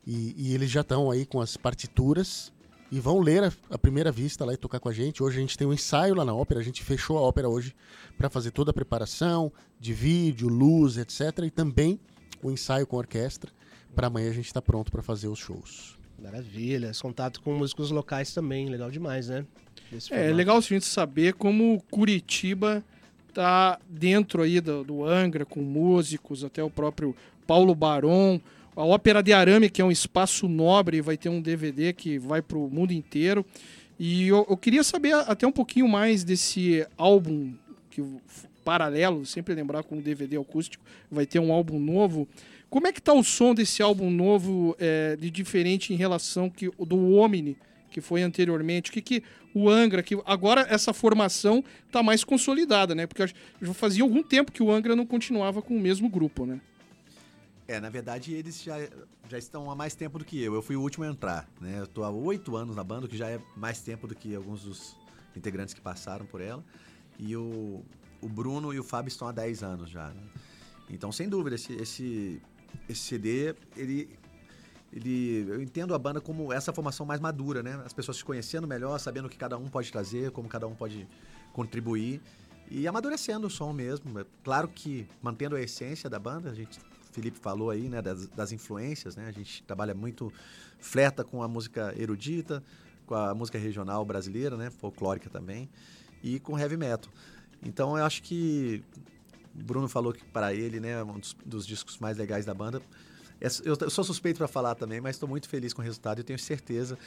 E, 0.06 0.36
e 0.38 0.54
eles 0.54 0.70
já 0.70 0.82
estão 0.82 1.10
aí 1.10 1.26
com 1.26 1.42
as 1.42 1.58
partituras 1.58 2.54
e 2.96 3.00
vão 3.02 3.20
ler 3.20 3.44
a, 3.44 3.52
a 3.72 3.78
primeira 3.78 4.10
vista 4.10 4.46
lá 4.46 4.54
e 4.54 4.58
tocar 4.58 4.80
com 4.80 4.88
a 4.88 4.94
gente. 4.94 5.22
Hoje 5.22 5.38
a 5.38 5.42
gente 5.42 5.58
tem 5.58 5.68
um 5.68 5.74
ensaio 5.74 6.16
lá 6.16 6.24
na 6.24 6.34
ópera, 6.34 6.62
a 6.62 6.64
gente 6.64 6.82
fechou 6.82 7.18
a 7.18 7.22
ópera 7.22 7.50
hoje 7.50 7.76
para 8.18 8.30
fazer 8.30 8.52
toda 8.52 8.72
a 8.72 8.74
preparação 8.74 9.52
de 9.78 9.94
vídeo, 9.94 10.48
luz, 10.48 10.96
etc. 10.96 11.40
E 11.46 11.50
também 11.50 12.00
o 12.42 12.50
ensaio 12.50 12.88
com 12.88 12.96
a 12.96 13.00
orquestra. 13.00 13.52
Para 13.94 14.08
amanhã 14.08 14.30
a 14.30 14.34
gente 14.34 14.46
está 14.46 14.62
pronto 14.62 14.94
para 14.94 15.02
fazer 15.02 15.28
os 15.28 15.38
shows. 15.38 15.98
Maravilha. 16.18 16.88
Esse 16.90 17.02
contato 17.02 17.42
com 17.42 17.54
músicos 17.58 17.92
locais 17.92 18.34
também, 18.34 18.70
legal 18.70 18.90
demais, 18.90 19.28
né? 19.28 19.46
É, 20.10 20.30
é 20.30 20.34
legal 20.34 20.56
a 20.56 20.62
gente 20.62 20.86
saber 20.86 21.34
como 21.34 21.84
Curitiba 21.92 22.82
tá 23.34 23.78
dentro 23.90 24.42
aí 24.42 24.62
do, 24.62 24.86
do 24.86 25.04
Angra, 25.04 25.46
com 25.46 25.62
músicos, 25.62 26.46
até 26.46 26.64
o 26.64 26.70
próprio 26.70 27.14
Paulo 27.46 27.76
Baron. 27.76 28.40
A 28.76 28.84
Ópera 28.84 29.24
de 29.24 29.32
Arame, 29.32 29.70
que 29.70 29.82
é 29.82 29.86
um 29.86 29.92
espaço 29.92 30.50
nobre, 30.50 31.00
vai 31.00 31.16
ter 31.16 31.30
um 31.30 31.42
DVD 31.42 31.94
que 31.94 32.20
vai 32.20 32.42
para 32.42 32.58
o 32.58 32.70
mundo 32.70 32.92
inteiro. 32.92 33.46
E 33.98 34.28
eu, 34.28 34.46
eu 34.50 34.58
queria 34.58 34.84
saber 34.84 35.14
até 35.14 35.48
um 35.48 35.52
pouquinho 35.52 35.88
mais 35.88 36.26
desse 36.26 36.86
álbum 36.98 37.54
que 37.90 38.04
paralelo, 38.66 39.26
sempre 39.26 39.54
lembrar 39.56 39.84
com 39.84 39.98
o 39.98 40.02
DVD 40.02 40.36
acústico, 40.36 40.84
vai 41.10 41.26
ter 41.26 41.40
um 41.40 41.54
álbum 41.54 41.80
novo. 41.80 42.28
Como 42.70 42.86
é 42.86 42.92
que 42.92 43.02
tá 43.02 43.14
o 43.14 43.24
som 43.24 43.56
desse 43.56 43.82
álbum 43.82 44.10
novo 44.12 44.76
é, 44.78 45.16
de 45.16 45.32
diferente 45.32 45.94
em 45.94 45.96
relação 45.96 46.50
que 46.50 46.70
do 46.78 47.14
Omni, 47.14 47.56
que 47.90 48.02
foi 48.02 48.24
anteriormente? 48.24 48.90
O 48.90 48.94
que, 48.94 49.02
que 49.02 49.24
o 49.54 49.70
Angra, 49.70 50.04
que 50.04 50.20
agora 50.26 50.68
essa 50.70 50.92
formação 50.92 51.64
tá 51.90 52.04
mais 52.04 52.26
consolidada, 52.26 52.94
né? 52.94 53.08
Porque 53.08 53.26
já 53.26 53.74
fazia 53.74 54.04
algum 54.04 54.22
tempo 54.22 54.52
que 54.52 54.62
o 54.62 54.70
Angra 54.70 54.98
não 54.98 55.06
continuava 55.06 55.62
com 55.62 55.78
o 55.78 55.80
mesmo 55.80 56.10
grupo, 56.10 56.46
né? 56.46 56.60
É, 57.68 57.80
na 57.80 57.90
verdade, 57.90 58.34
eles 58.34 58.62
já, 58.62 58.76
já 59.28 59.38
estão 59.38 59.72
há 59.72 59.76
mais 59.76 59.96
tempo 59.96 60.20
do 60.20 60.26
que 60.26 60.42
eu. 60.42 60.54
Eu 60.54 60.62
fui 60.62 60.76
o 60.76 60.82
último 60.82 61.04
a 61.04 61.08
entrar, 61.08 61.50
né? 61.60 61.80
Eu 61.80 61.88
tô 61.88 62.04
há 62.04 62.10
oito 62.12 62.56
anos 62.56 62.76
na 62.76 62.84
banda, 62.84 63.08
que 63.08 63.18
já 63.18 63.30
é 63.30 63.42
mais 63.58 63.82
tempo 63.82 64.08
do 64.08 64.14
que 64.14 64.36
alguns 64.36 64.64
dos 64.64 64.96
integrantes 65.36 65.74
que 65.74 65.82
passaram 65.82 66.26
por 66.28 66.42
ela. 66.42 66.64
E 67.18 67.36
o, 67.36 67.84
o 68.22 68.30
Bruno 68.30 68.72
e 68.72 68.80
o 68.80 68.84
Fábio 68.84 69.10
estão 69.10 69.28
há 69.28 69.32
10 69.32 69.64
anos 69.64 69.90
já, 69.90 70.10
né? 70.10 70.22
Então, 70.92 71.12
sem 71.12 71.28
dúvida, 71.28 71.56
esse, 71.56 71.74
esse, 71.74 72.42
esse 72.88 73.02
CD, 73.02 73.56
ele, 73.76 74.16
ele... 74.94 75.48
Eu 75.50 75.60
entendo 75.60 75.96
a 75.96 75.98
banda 75.98 76.22
como 76.22 76.54
essa 76.54 76.72
formação 76.72 77.04
mais 77.04 77.20
madura, 77.20 77.64
né? 77.64 77.82
As 77.84 77.94
pessoas 77.94 78.18
se 78.18 78.26
conhecendo 78.26 78.68
melhor, 78.68 79.00
sabendo 79.00 79.26
o 79.26 79.30
que 79.30 79.38
cada 79.38 79.58
um 79.58 79.68
pode 79.70 79.92
trazer, 79.92 80.30
como 80.30 80.48
cada 80.48 80.68
um 80.68 80.76
pode 80.76 81.08
contribuir. 81.52 82.22
E 82.70 82.88
amadurecendo 82.88 83.48
o 83.48 83.50
som 83.50 83.74
mesmo. 83.74 84.20
É 84.20 84.26
Claro 84.44 84.68
que 84.68 85.08
mantendo 85.20 85.56
a 85.56 85.62
essência 85.62 86.08
da 86.08 86.20
banda, 86.20 86.52
a 86.52 86.54
gente 86.54 86.80
Felipe 87.16 87.40
falou 87.40 87.70
aí, 87.70 87.88
né, 87.90 88.02
das, 88.02 88.28
das 88.28 88.52
influências, 88.52 89.16
né? 89.16 89.26
A 89.28 89.32
gente 89.32 89.64
trabalha 89.64 89.94
muito, 89.94 90.32
flerta 90.80 91.24
com 91.24 91.42
a 91.42 91.48
música 91.48 91.94
erudita, 91.98 92.62
com 93.06 93.16
a 93.16 93.34
música 93.34 93.58
regional 93.58 94.04
brasileira, 94.04 94.58
né, 94.58 94.70
folclórica 94.70 95.30
também, 95.30 95.70
e 96.22 96.40
com 96.40 96.60
heavy 96.60 96.78
metal. 96.78 97.12
Então 97.64 97.98
eu 97.98 98.04
acho 98.04 98.22
que 98.22 98.84
Bruno 99.54 99.88
falou 99.88 100.12
que 100.12 100.24
para 100.26 100.54
ele, 100.54 100.80
né, 100.80 101.02
um 101.04 101.18
dos, 101.20 101.36
dos 101.46 101.66
discos 101.66 101.98
mais 102.00 102.18
legais 102.18 102.46
da 102.46 102.54
banda. 102.54 102.82
É- 103.40 103.48
Eu, 103.64 103.90
sou 103.90 104.04
suspeito 104.04 104.38
para 104.38 104.48
falar 104.48 104.76
também, 104.76 105.00
mas 105.02 105.16
estou 105.16 105.30
muito 105.30 105.48
feliz 105.48 105.74
com 105.74 105.82
o 105.82 105.86
resultado 105.86 106.20
e 106.20 106.24
tenho 106.24 106.38
certeza. 106.40 106.98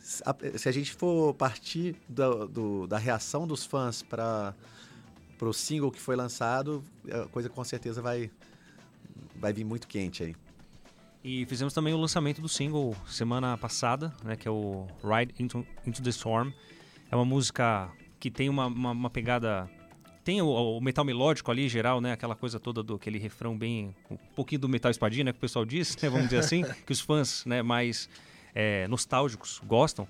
Se 0.00 0.68
a 0.68 0.72
gente 0.72 0.92
for 0.94 1.34
partir 1.34 1.96
do- 2.08 2.46
do- 2.46 2.86
da 2.86 2.98
reação 2.98 3.46
dos 3.46 3.64
fãs 3.66 4.02
para 4.02 4.54
o 5.40 5.52
single 5.52 5.90
que 5.90 6.00
foi 6.00 6.14
lançado, 6.16 6.82
a 7.10 7.26
coisa 7.28 7.48
com 7.48 7.62
certeza 7.64 8.00
vai, 8.00 8.30
vai 9.38 9.52
vir 9.52 9.64
muito 9.64 9.86
quente 9.86 10.22
aí. 10.22 10.36
E 11.22 11.44
fizemos 11.46 11.74
também 11.74 11.92
o 11.92 11.96
lançamento 11.96 12.40
do 12.40 12.48
single 12.48 12.96
semana 13.06 13.56
passada, 13.58 14.14
né, 14.24 14.36
que 14.36 14.46
é 14.46 14.50
o 14.50 14.86
Ride 15.02 15.34
Into, 15.38 15.66
Into 15.86 16.02
the 16.02 16.10
Storm. 16.10 16.52
É 17.10 17.16
uma 17.16 17.24
música 17.24 17.90
que 18.20 18.30
tem 18.30 18.48
uma, 18.48 18.66
uma, 18.66 18.90
uma 18.92 19.10
pegada. 19.10 19.68
Tem 20.22 20.42
o, 20.42 20.48
o 20.48 20.80
metal 20.80 21.04
melódico 21.04 21.50
ali, 21.50 21.68
geral, 21.68 22.00
né? 22.00 22.12
Aquela 22.12 22.34
coisa 22.34 22.60
toda 22.60 22.82
do 22.82 22.96
aquele 22.96 23.18
refrão 23.18 23.56
bem. 23.56 23.94
Um 24.10 24.16
pouquinho 24.34 24.60
do 24.60 24.68
metal 24.68 24.90
espadinha, 24.90 25.24
né? 25.24 25.32
Que 25.32 25.38
o 25.38 25.40
pessoal 25.40 25.64
diz, 25.64 25.96
né, 25.96 26.08
vamos 26.08 26.26
dizer 26.26 26.38
assim, 26.38 26.64
que 26.86 26.92
os 26.92 27.00
fãs 27.00 27.44
né, 27.46 27.62
mais 27.62 28.08
é, 28.54 28.86
nostálgicos 28.88 29.60
gostam. 29.64 30.06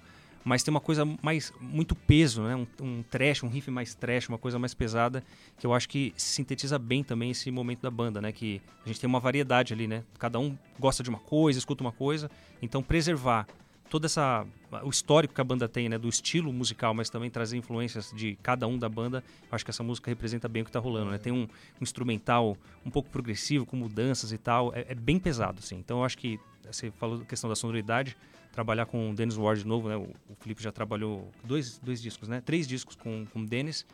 Mas 0.48 0.62
tem 0.62 0.72
uma 0.72 0.80
coisa 0.80 1.04
mais. 1.20 1.52
muito 1.60 1.94
peso, 1.94 2.42
né? 2.42 2.56
Um, 2.56 2.66
um 2.80 3.02
trash, 3.02 3.42
um 3.42 3.48
riff 3.48 3.70
mais 3.70 3.94
trash, 3.94 4.30
uma 4.30 4.38
coisa 4.38 4.58
mais 4.58 4.72
pesada, 4.72 5.22
que 5.58 5.66
eu 5.66 5.74
acho 5.74 5.86
que 5.86 6.14
sintetiza 6.16 6.78
bem 6.78 7.04
também 7.04 7.32
esse 7.32 7.50
momento 7.50 7.82
da 7.82 7.90
banda, 7.90 8.18
né? 8.18 8.32
Que 8.32 8.62
a 8.82 8.88
gente 8.88 8.98
tem 8.98 9.06
uma 9.06 9.20
variedade 9.20 9.74
ali, 9.74 9.86
né? 9.86 10.02
Cada 10.18 10.38
um 10.38 10.56
gosta 10.80 11.02
de 11.02 11.10
uma 11.10 11.18
coisa, 11.18 11.58
escuta 11.58 11.84
uma 11.84 11.92
coisa. 11.92 12.30
Então 12.62 12.82
preservar 12.82 13.46
toda 13.88 14.06
essa 14.06 14.46
o 14.82 14.90
histórico 14.90 15.34
que 15.34 15.40
a 15.40 15.44
banda 15.44 15.66
tem, 15.68 15.88
né, 15.88 15.96
do 15.96 16.08
estilo 16.08 16.52
musical, 16.52 16.92
mas 16.92 17.08
também 17.08 17.30
trazer 17.30 17.56
influências 17.56 18.12
de 18.14 18.36
cada 18.42 18.66
um 18.66 18.78
da 18.78 18.88
banda, 18.88 19.24
acho 19.50 19.64
que 19.64 19.70
essa 19.70 19.82
música 19.82 20.10
representa 20.10 20.46
bem 20.48 20.62
o 20.62 20.64
que 20.64 20.70
tá 20.70 20.78
rolando, 20.78 21.10
né? 21.10 21.18
Tem 21.18 21.32
um, 21.32 21.42
um 21.44 21.82
instrumental 21.82 22.56
um 22.84 22.90
pouco 22.90 23.08
progressivo, 23.10 23.64
com 23.64 23.76
mudanças 23.76 24.30
e 24.32 24.38
tal, 24.38 24.72
é, 24.74 24.86
é 24.90 24.94
bem 24.94 25.18
pesado, 25.18 25.60
assim. 25.60 25.76
Então 25.76 26.04
acho 26.04 26.18
que 26.18 26.38
você 26.70 26.90
falou 26.90 27.18
da 27.18 27.24
questão 27.24 27.48
da 27.48 27.56
sonoridade, 27.56 28.14
trabalhar 28.52 28.84
com 28.86 29.10
o 29.10 29.14
Dennis 29.14 29.36
Ward 29.36 29.62
de 29.62 29.66
novo, 29.68 29.88
né? 29.88 29.96
O, 29.96 30.02
o 30.28 30.34
Felipe 30.40 30.62
já 30.62 30.70
trabalhou 30.70 31.30
dois, 31.44 31.78
dois 31.78 32.02
discos, 32.02 32.28
né? 32.28 32.42
Três 32.44 32.66
discos 32.68 32.94
com, 32.94 33.24
com 33.32 33.40
o 33.40 33.46
Dennis. 33.46 33.86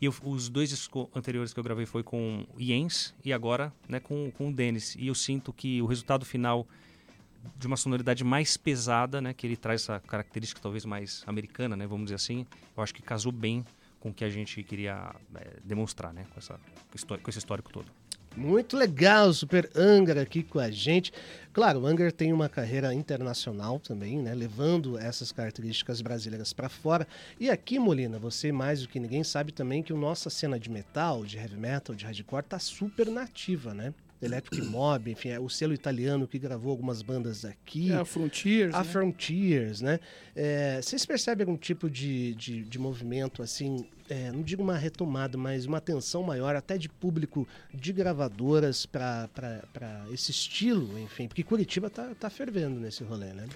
E 0.00 0.04
eu- 0.04 0.14
os 0.24 0.48
dois 0.48 0.68
discos 0.68 0.88
co- 0.88 1.10
anteriores 1.16 1.52
que 1.52 1.58
eu 1.60 1.64
gravei 1.64 1.86
foi 1.86 2.02
com 2.02 2.44
o 2.56 2.60
Jens 2.62 3.14
e 3.24 3.32
agora 3.32 3.72
né, 3.88 3.98
com, 4.00 4.30
com 4.32 4.48
o 4.48 4.52
Dennis. 4.52 4.94
E 4.96 5.06
eu 5.08 5.14
sinto 5.14 5.52
que 5.52 5.80
o 5.82 5.86
resultado 5.86 6.24
final 6.24 6.66
de 7.56 7.66
uma 7.66 7.76
sonoridade 7.76 8.24
mais 8.24 8.56
pesada, 8.56 9.20
né, 9.20 9.32
que 9.32 9.46
ele 9.46 9.56
traz 9.56 9.82
essa 9.82 10.00
característica 10.00 10.60
talvez 10.60 10.84
mais 10.84 11.22
americana, 11.26 11.76
né, 11.76 11.86
vamos 11.86 12.06
dizer 12.06 12.16
assim, 12.16 12.46
eu 12.76 12.82
acho 12.82 12.94
que 12.94 13.02
casou 13.02 13.32
bem 13.32 13.64
com 14.00 14.10
o 14.10 14.14
que 14.14 14.24
a 14.24 14.30
gente 14.30 14.62
queria 14.62 15.14
eh, 15.36 15.58
demonstrar, 15.64 16.12
né, 16.12 16.26
com, 16.32 16.38
essa, 16.38 16.58
com 17.22 17.30
esse 17.30 17.38
histórico 17.38 17.72
todo. 17.72 17.86
Muito 18.36 18.78
legal, 18.78 19.30
Super 19.32 19.70
Angra 19.76 20.22
aqui 20.22 20.42
com 20.42 20.58
a 20.58 20.70
gente. 20.70 21.12
Claro, 21.52 21.80
o 21.80 21.86
Angra 21.86 22.10
tem 22.10 22.32
uma 22.32 22.48
carreira 22.48 22.92
internacional 22.94 23.78
também, 23.78 24.18
né? 24.18 24.34
Levando 24.34 24.98
essas 24.98 25.30
características 25.30 26.00
brasileiras 26.00 26.50
para 26.52 26.70
fora. 26.70 27.06
E 27.38 27.50
aqui, 27.50 27.78
Molina, 27.78 28.18
você 28.18 28.50
mais 28.50 28.80
do 28.80 28.88
que 28.88 28.98
ninguém 28.98 29.22
sabe 29.22 29.52
também 29.52 29.82
que 29.82 29.92
a 29.92 29.96
nossa 29.96 30.30
cena 30.30 30.58
de 30.58 30.70
metal, 30.70 31.26
de 31.26 31.36
heavy 31.36 31.58
metal, 31.58 31.94
de 31.94 32.06
hardcore 32.06 32.44
tá 32.44 32.58
super 32.58 33.08
nativa, 33.08 33.74
né? 33.74 33.92
Electric 34.22 34.62
Mob, 34.64 35.10
enfim, 35.10 35.30
é 35.30 35.40
o 35.40 35.48
selo 35.48 35.74
italiano 35.74 36.26
que 36.28 36.38
gravou 36.38 36.70
algumas 36.70 37.02
bandas 37.02 37.44
aqui. 37.44 37.90
É, 37.92 37.96
a 37.96 38.04
Frontiers, 38.04 38.74
A 38.74 38.78
né? 38.78 38.84
Frontiers, 38.84 39.80
né? 39.80 40.00
É, 40.34 40.80
vocês 40.80 41.04
percebem 41.04 41.44
algum 41.44 41.56
tipo 41.56 41.90
de, 41.90 42.34
de, 42.34 42.62
de 42.62 42.78
movimento, 42.78 43.42
assim, 43.42 43.86
é, 44.08 44.30
não 44.30 44.42
digo 44.42 44.62
uma 44.62 44.76
retomada, 44.76 45.36
mas 45.36 45.66
uma 45.66 45.78
atenção 45.78 46.22
maior, 46.22 46.54
até 46.54 46.78
de 46.78 46.88
público 46.88 47.46
de 47.74 47.92
gravadoras 47.92 48.86
para 48.86 49.28
esse 50.12 50.30
estilo, 50.30 50.98
enfim? 50.98 51.26
Porque 51.26 51.42
Curitiba 51.42 51.90
tá, 51.90 52.14
tá 52.18 52.30
fervendo 52.30 52.78
nesse 52.78 53.02
rolê, 53.02 53.32
né? 53.32 53.46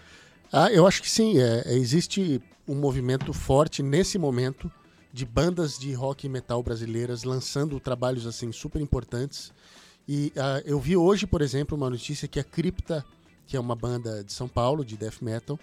Ah, 0.52 0.70
eu 0.70 0.86
acho 0.86 1.02
que 1.02 1.10
sim. 1.10 1.38
é, 1.40 1.62
é, 1.66 1.74
existe 1.74 2.40
um 2.66 2.74
movimento 2.74 3.32
forte 3.32 3.82
nesse 3.82 4.18
momento 4.18 4.70
de 5.12 5.24
bandas 5.24 5.78
de 5.78 5.92
rock 5.92 6.26
e 6.26 6.28
metal 6.28 6.62
brasileiras 6.62 7.24
lançando 7.24 7.80
trabalhos 7.80 8.26
assim 8.26 8.52
super 8.52 8.80
importantes. 8.80 9.52
E 10.08 10.32
ah, 10.36 10.62
eu 10.64 10.78
vi 10.78 10.96
hoje, 10.96 11.26
por 11.26 11.42
exemplo, 11.42 11.76
uma 11.76 11.90
notícia 11.90 12.28
que 12.28 12.38
a 12.38 12.44
Cripta, 12.44 13.04
que 13.46 13.56
é 13.56 13.60
uma 13.60 13.74
banda 13.74 14.22
de 14.22 14.32
São 14.32 14.48
Paulo 14.48 14.84
de 14.84 14.96
death 14.96 15.20
metal, 15.20 15.58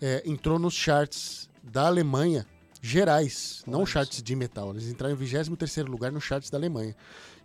é, 0.00 0.22
entrou 0.26 0.58
nos 0.58 0.74
charts 0.74 1.48
da 1.62 1.86
Alemanha 1.86 2.46
gerais, 2.82 3.62
não 3.66 3.84
charts 3.84 4.22
de 4.22 4.36
metal. 4.36 4.70
Eles 4.70 4.88
entraram 4.88 5.14
em 5.14 5.18
23º 5.18 5.88
lugar 5.88 6.12
no 6.12 6.20
charts 6.20 6.50
da 6.50 6.58
Alemanha. 6.58 6.94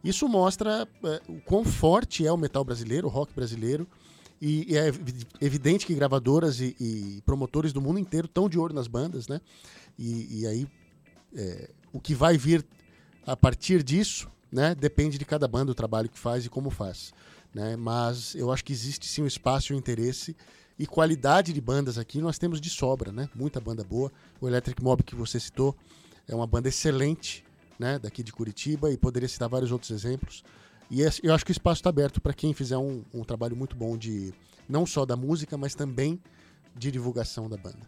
Isso 0.03 0.27
mostra 0.27 0.88
é, 1.03 1.22
o 1.27 1.39
quão 1.41 1.63
forte 1.63 2.25
é 2.25 2.31
o 2.31 2.38
metal 2.38 2.63
brasileiro, 2.63 3.08
o 3.08 3.10
rock 3.10 3.34
brasileiro. 3.34 3.88
E, 4.41 4.74
e 4.74 4.77
é 4.77 4.88
evi- 4.88 5.27
evidente 5.39 5.86
que 5.86 5.93
gravadoras 5.93 6.60
e, 6.60 6.75
e 6.79 7.22
promotores 7.25 7.72
do 7.72 7.79
mundo 7.79 8.00
inteiro 8.00 8.25
estão 8.25 8.50
de 8.50 8.58
olho 8.58 8.74
nas 8.74 8.88
bandas, 8.88 9.27
né? 9.27 9.39
E, 9.98 10.41
e 10.41 10.48
aí 10.48 10.67
é, 11.36 11.70
o 11.93 12.00
que 12.00 12.15
vai 12.15 12.38
vir 12.38 12.65
a 13.25 13.38
partir 13.38 13.84
disso, 13.84 14.27
né? 14.51 14.75
Depende 14.75 15.17
de 15.17 15.25
cada 15.25 15.48
banda, 15.48 15.72
o 15.72 15.75
trabalho 15.75 16.10
que 16.10 16.20
faz 16.20 16.46
e 16.46 16.50
como 16.50 16.70
faz. 16.70 17.13
Né? 17.53 17.75
Mas 17.75 18.36
eu 18.36 18.51
acho 18.51 18.63
que 18.63 18.74
existe 18.74 19.08
sim 19.08 19.24
um 19.24 19.27
espaço 19.27 19.72
e 19.72 19.75
um 19.75 19.79
interesse 19.79 20.36
e 20.77 20.88
qualidade 20.88 21.53
de 21.53 21.62
bandas 21.62 21.98
aqui 21.98 22.20
nós 22.20 22.39
temos 22.39 22.60
de 22.60 22.70
sobra, 22.70 23.12
né? 23.12 23.29
Muita 23.36 23.60
banda 23.60 23.84
boa. 23.84 24.12
O 24.39 24.48
Electric 24.48 24.81
Mob 24.81 25.03
que 25.03 25.15
você 25.15 25.39
citou 25.39 25.75
é 26.27 26.34
uma 26.34 26.48
banda 26.48 26.70
excelente, 26.70 27.46
né? 27.77 28.00
Daqui 28.00 28.24
de 28.24 28.31
Curitiba 28.31 28.91
e 28.91 28.98
poderia 28.98 29.29
citar 29.29 29.48
vários 29.48 29.72
outros 29.72 29.91
exemplos. 29.91 30.43
E 30.89 31.01
eu 31.24 31.34
acho 31.34 31.46
que 31.46 31.51
o 31.51 31.53
espaço 31.53 31.79
está 31.79 31.89
aberto 31.89 32.20
para 32.20 32.34
quem 32.34 32.53
fizer 32.53 32.77
um, 32.77 33.03
um 33.13 33.24
trabalho 33.24 33.55
muito 33.55 33.75
bom 33.75 33.98
de 33.98 34.34
não 34.67 34.86
só 34.86 35.05
da 35.05 35.15
música, 35.15 35.58
mas 35.58 35.75
também 35.75 36.20
de 36.75 36.91
divulgação 36.91 37.48
da 37.48 37.58
banda. 37.58 37.88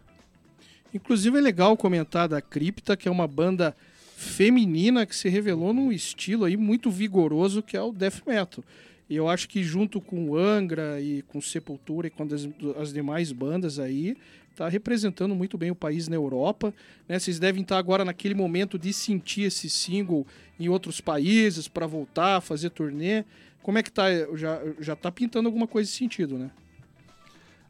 Inclusive 0.92 1.36
é 1.36 1.40
legal 1.40 1.76
comentar 1.76 2.28
da 2.28 2.40
Cripta, 2.40 2.96
que 2.96 3.08
é 3.08 3.10
uma 3.10 3.26
banda 3.26 3.76
feminina 4.16 5.04
que 5.06 5.14
se 5.14 5.28
revelou 5.28 5.72
num 5.72 5.90
estilo 5.92 6.44
aí 6.44 6.56
muito 6.56 6.90
vigoroso 6.90 7.62
que 7.62 7.76
é 7.76 7.82
o 7.82 7.92
death 7.92 8.22
metal. 8.26 8.62
E 9.08 9.16
eu 9.16 9.28
acho 9.28 9.48
que 9.48 9.62
junto 9.62 10.00
com 10.00 10.34
Angra 10.36 11.00
e 11.00 11.22
com 11.22 11.40
Sepultura 11.40 12.06
e 12.06 12.10
com 12.10 12.22
as, 12.22 12.48
as 12.80 12.92
demais 12.92 13.32
bandas 13.32 13.78
aí, 13.78 14.16
tá 14.56 14.68
representando 14.68 15.34
muito 15.34 15.58
bem 15.58 15.70
o 15.70 15.74
país 15.74 16.08
na 16.08 16.16
Europa. 16.16 16.72
Né? 17.08 17.18
Vocês 17.18 17.38
devem 17.38 17.62
estar 17.62 17.76
agora 17.76 18.04
naquele 18.04 18.34
momento 18.34 18.78
de 18.78 18.92
sentir 18.92 19.42
esse 19.42 19.68
single 19.68 20.26
em 20.58 20.68
outros 20.68 21.00
países 21.00 21.68
para 21.68 21.86
voltar, 21.86 22.40
fazer 22.40 22.70
turnê. 22.70 23.24
Como 23.62 23.76
é 23.76 23.82
que 23.82 23.90
tá? 23.92 24.04
Já, 24.36 24.60
já 24.80 24.96
tá 24.96 25.10
pintando 25.10 25.48
alguma 25.48 25.66
coisa 25.66 25.88
nesse 25.88 25.98
sentido, 25.98 26.38
né? 26.38 26.50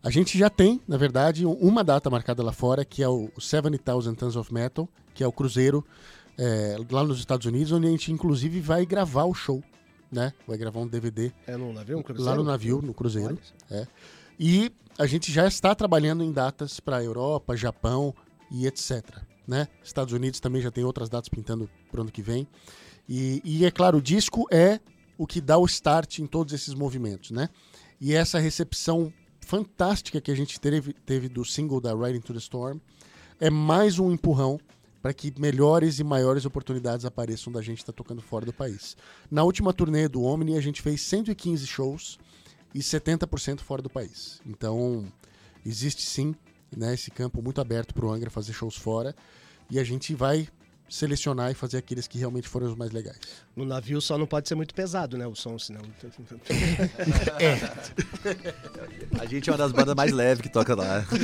A 0.03 0.11
gente 0.11 0.37
já 0.37 0.51
tem, 0.51 0.81
na 0.87 0.99
verdade, 0.99 1.47
um- 1.47 1.53
uma 1.55 1.83
data 1.83 2.11
marcada 2.11 2.43
lá 2.43 2.53
fora, 2.53 2.85
que 2.85 3.03
é 3.03 3.09
o 3.09 3.31
70,000 3.41 4.15
Tons 4.15 4.37
of 4.37 4.53
Metal, 4.53 4.87
que 5.15 5.25
é 5.25 5.27
o 5.27 5.33
cruzeiro 5.33 5.85
é, 6.39 6.77
lá 6.91 7.05
nos 7.05 7.19
Estados 7.19 7.47
Unidos, 7.47 7.73
onde 7.73 7.87
a 7.87 7.91
gente 7.91 8.13
inclusive 8.13 8.61
vai 8.61 8.85
gravar 8.85 9.25
o 9.25 9.35
show, 9.35 9.63
né? 10.11 10.33
Vai 10.47 10.57
gravar 10.57 10.81
um 10.81 10.87
DVD 10.87 11.33
É 11.47 11.57
num 11.57 11.73
navio, 11.73 11.99
um 11.99 12.03
cruzeiro? 12.03 12.31
lá 12.31 12.37
no 12.37 12.45
navio, 12.45 12.83
no 12.83 12.95
cruzeiro. 12.95 13.39
Só. 13.69 13.87
E 14.39 14.73
a 14.99 15.07
gente 15.07 15.33
já 15.33 15.47
está 15.47 15.75
trabalhando 15.75 16.23
em 16.23 16.33
datas 16.33 16.81
para 16.81 17.03
Europa, 17.03 17.57
Japão 17.57 18.15
e 18.51 18.67
etc. 18.67 19.03
Né? 19.47 19.69
Estados 19.83 20.15
Unidos 20.15 20.41
também 20.41 20.63
já 20.63 20.71
tem 20.71 20.85
outras 20.85 21.09
datas 21.09 21.29
pintando 21.29 21.69
para 21.91 21.99
o 21.99 22.03
ano 22.03 22.11
que 22.11 22.23
vem. 22.23 22.47
E, 23.09 23.43
e 23.45 23.65
é 23.65 23.71
claro, 23.71 23.99
o 23.99 24.03
disco 24.03 24.47
é 24.51 24.81
o 25.19 25.27
que 25.27 25.41
dá 25.41 25.59
o 25.59 25.67
start 25.67 26.19
em 26.19 26.27
todos 26.27 26.53
esses 26.53 26.75
movimentos, 26.75 27.31
né? 27.31 27.49
E 28.01 28.15
essa 28.15 28.39
recepção 28.39 29.13
fantástica 29.41 30.21
que 30.21 30.31
a 30.31 30.35
gente 30.35 30.59
teve, 30.59 30.93
teve 30.93 31.29
do 31.29 31.45
single 31.45 31.81
da 31.81 31.95
Riding 31.95 32.21
to 32.21 32.33
the 32.33 32.39
Storm 32.39 32.79
é 33.39 33.51
mais 33.51 33.99
um 33.99 34.11
empurrão 34.11 34.59
para 35.05 35.13
que 35.13 35.31
melhores 35.39 35.99
e 35.99 36.03
maiores 36.03 36.47
oportunidades 36.47 37.05
apareçam 37.05 37.53
da 37.53 37.61
gente 37.61 37.81
estar 37.81 37.93
tocando 37.93 38.23
fora 38.23 38.47
do 38.47 38.55
país. 38.55 38.97
Na 39.31 39.45
última 39.45 39.71
turnê 39.71 40.09
do 40.09 40.23
Omni, 40.23 40.57
a 40.57 40.63
gente 40.63 40.81
fez 40.81 41.03
115 41.03 41.67
shows 41.67 42.19
e 42.75 42.79
70% 42.79 43.61
fora 43.61 43.83
do 43.83 43.91
país. 43.91 44.41
Então, 44.47 45.05
existe 45.63 46.01
sim 46.01 46.35
né, 46.75 46.95
esse 46.95 47.11
campo 47.11 47.43
muito 47.43 47.61
aberto 47.61 47.93
para 47.93 48.07
o 48.07 48.11
Angra 48.11 48.31
fazer 48.31 48.55
shows 48.55 48.77
fora 48.77 49.15
e 49.71 49.79
a 49.79 49.85
gente 49.85 50.15
vai 50.15 50.49
selecionar 50.89 51.51
e 51.51 51.55
fazer 51.55 51.77
aqueles 51.77 52.09
que 52.09 52.17
realmente 52.17 52.49
foram 52.49 52.69
os 52.69 52.75
mais 52.75 52.91
legais. 52.91 53.21
No 53.55 53.67
navio 53.67 54.01
só 54.01 54.17
não 54.17 54.27
pode 54.27 54.49
ser 54.49 54.55
muito 54.55 54.75
pesado, 54.75 55.19
né? 55.19 55.27
O 55.27 55.35
som, 55.35 55.59
senão. 55.59 55.83
A 59.21 59.27
gente 59.27 59.51
é 59.51 59.53
uma 59.53 59.59
das 59.59 59.73
bandas 59.73 59.95
mais 59.95 60.13
leves 60.13 60.41
que 60.41 60.49
toca 60.49 60.75
lá. 60.75 61.05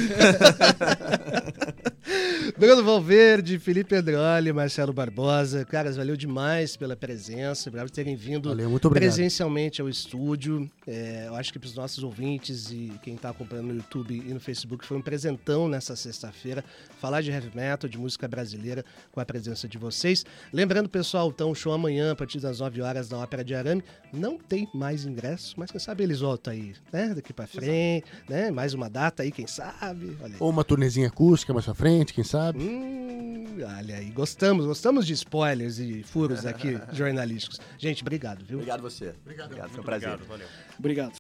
Bruno 2.57 2.83
Valverde, 2.83 3.59
Felipe 3.59 3.95
Androli, 3.95 4.53
Marcelo 4.53 4.93
Barbosa. 4.93 5.65
Caras, 5.65 5.97
valeu 5.97 6.17
demais 6.17 6.77
pela 6.77 6.97
presença. 6.97 7.69
Obrigado 7.69 7.89
por 7.89 7.95
terem 7.95 8.17
vindo 8.17 8.49
Valeu, 8.49 8.79
presencialmente 8.91 9.81
ao 9.81 9.89
estúdio. 9.89 10.71
É, 10.87 11.27
eu 11.27 11.35
acho 11.35 11.53
que 11.53 11.59
para 11.59 11.67
os 11.67 11.75
nossos 11.75 12.03
ouvintes 12.03 12.71
e 12.71 12.93
quem 13.03 13.15
está 13.15 13.31
acompanhando 13.31 13.69
no 13.69 13.75
YouTube 13.77 14.15
e 14.15 14.33
no 14.33 14.41
Facebook 14.41 14.85
foi 14.85 14.97
um 14.97 15.03
presentão 15.03 15.69
nessa 15.69 15.95
sexta-feira. 15.95 16.65
Falar 16.99 17.21
de 17.21 17.31
heavy 17.31 17.51
metal, 17.55 17.89
de 17.89 17.99
música 17.99 18.27
brasileira 18.27 18.85
com 19.13 19.21
a 19.21 19.25
presença 19.25 19.69
de 19.69 19.79
vocês. 19.79 20.25
Lembrando, 20.53 20.89
pessoal, 20.89 21.29
então, 21.29 21.51
o 21.51 21.55
show 21.55 21.73
amanhã, 21.73 22.13
a 22.13 22.17
partir 22.17 22.41
das 22.41 22.61
9 22.61 22.81
horas, 22.83 23.11
na 23.11 23.19
Ópera 23.19 23.45
de 23.45 23.55
Arame. 23.55 23.85
Não 24.13 24.39
tem 24.39 24.69
mais 24.75 25.05
ingressos, 25.05 25.55
mas 25.57 25.71
quem 25.71 25.79
sabe 25.79 26.03
eles 26.03 26.21
voltam 26.21 26.53
aí, 26.53 26.75
né? 26.93 27.13
Daqui 27.15 27.33
para 27.33 27.47
frente, 27.47 28.07
né? 28.29 28.51
Mais 28.51 28.75
uma 28.75 28.89
data 28.89 29.23
aí, 29.23 29.31
quem 29.31 29.47
sabe. 29.47 30.17
Ou 30.39 30.51
uma 30.51 30.65
turnezinha 30.65 31.09
acústica 31.09 31.53
mais 31.53 31.65
pra 31.65 31.75
frente, 31.75 32.13
quem 32.13 32.25
sabe? 32.25 32.40
Hum, 32.57 33.57
olha 33.79 33.97
aí, 33.97 34.11
gostamos, 34.11 34.67
gostamos 34.67 35.07
de 35.07 35.13
spoilers 35.13 35.79
e 35.79 36.03
furos 36.03 36.47
aqui 36.47 36.79
jornalísticos. 36.93 37.61
Gente, 37.79 38.03
obrigado, 38.03 38.45
viu? 38.45 38.59
Obrigado 38.59 38.81
você. 38.81 39.15
Obrigado, 39.23 39.51
foi 39.71 39.81
um 39.81 39.85
prazer. 39.85 40.09
Obrigado, 40.09 40.29
valeu. 40.29 40.47
Obrigado. 40.79 41.13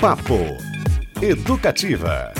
Papo 0.00 0.38
Educativa. 1.20 2.32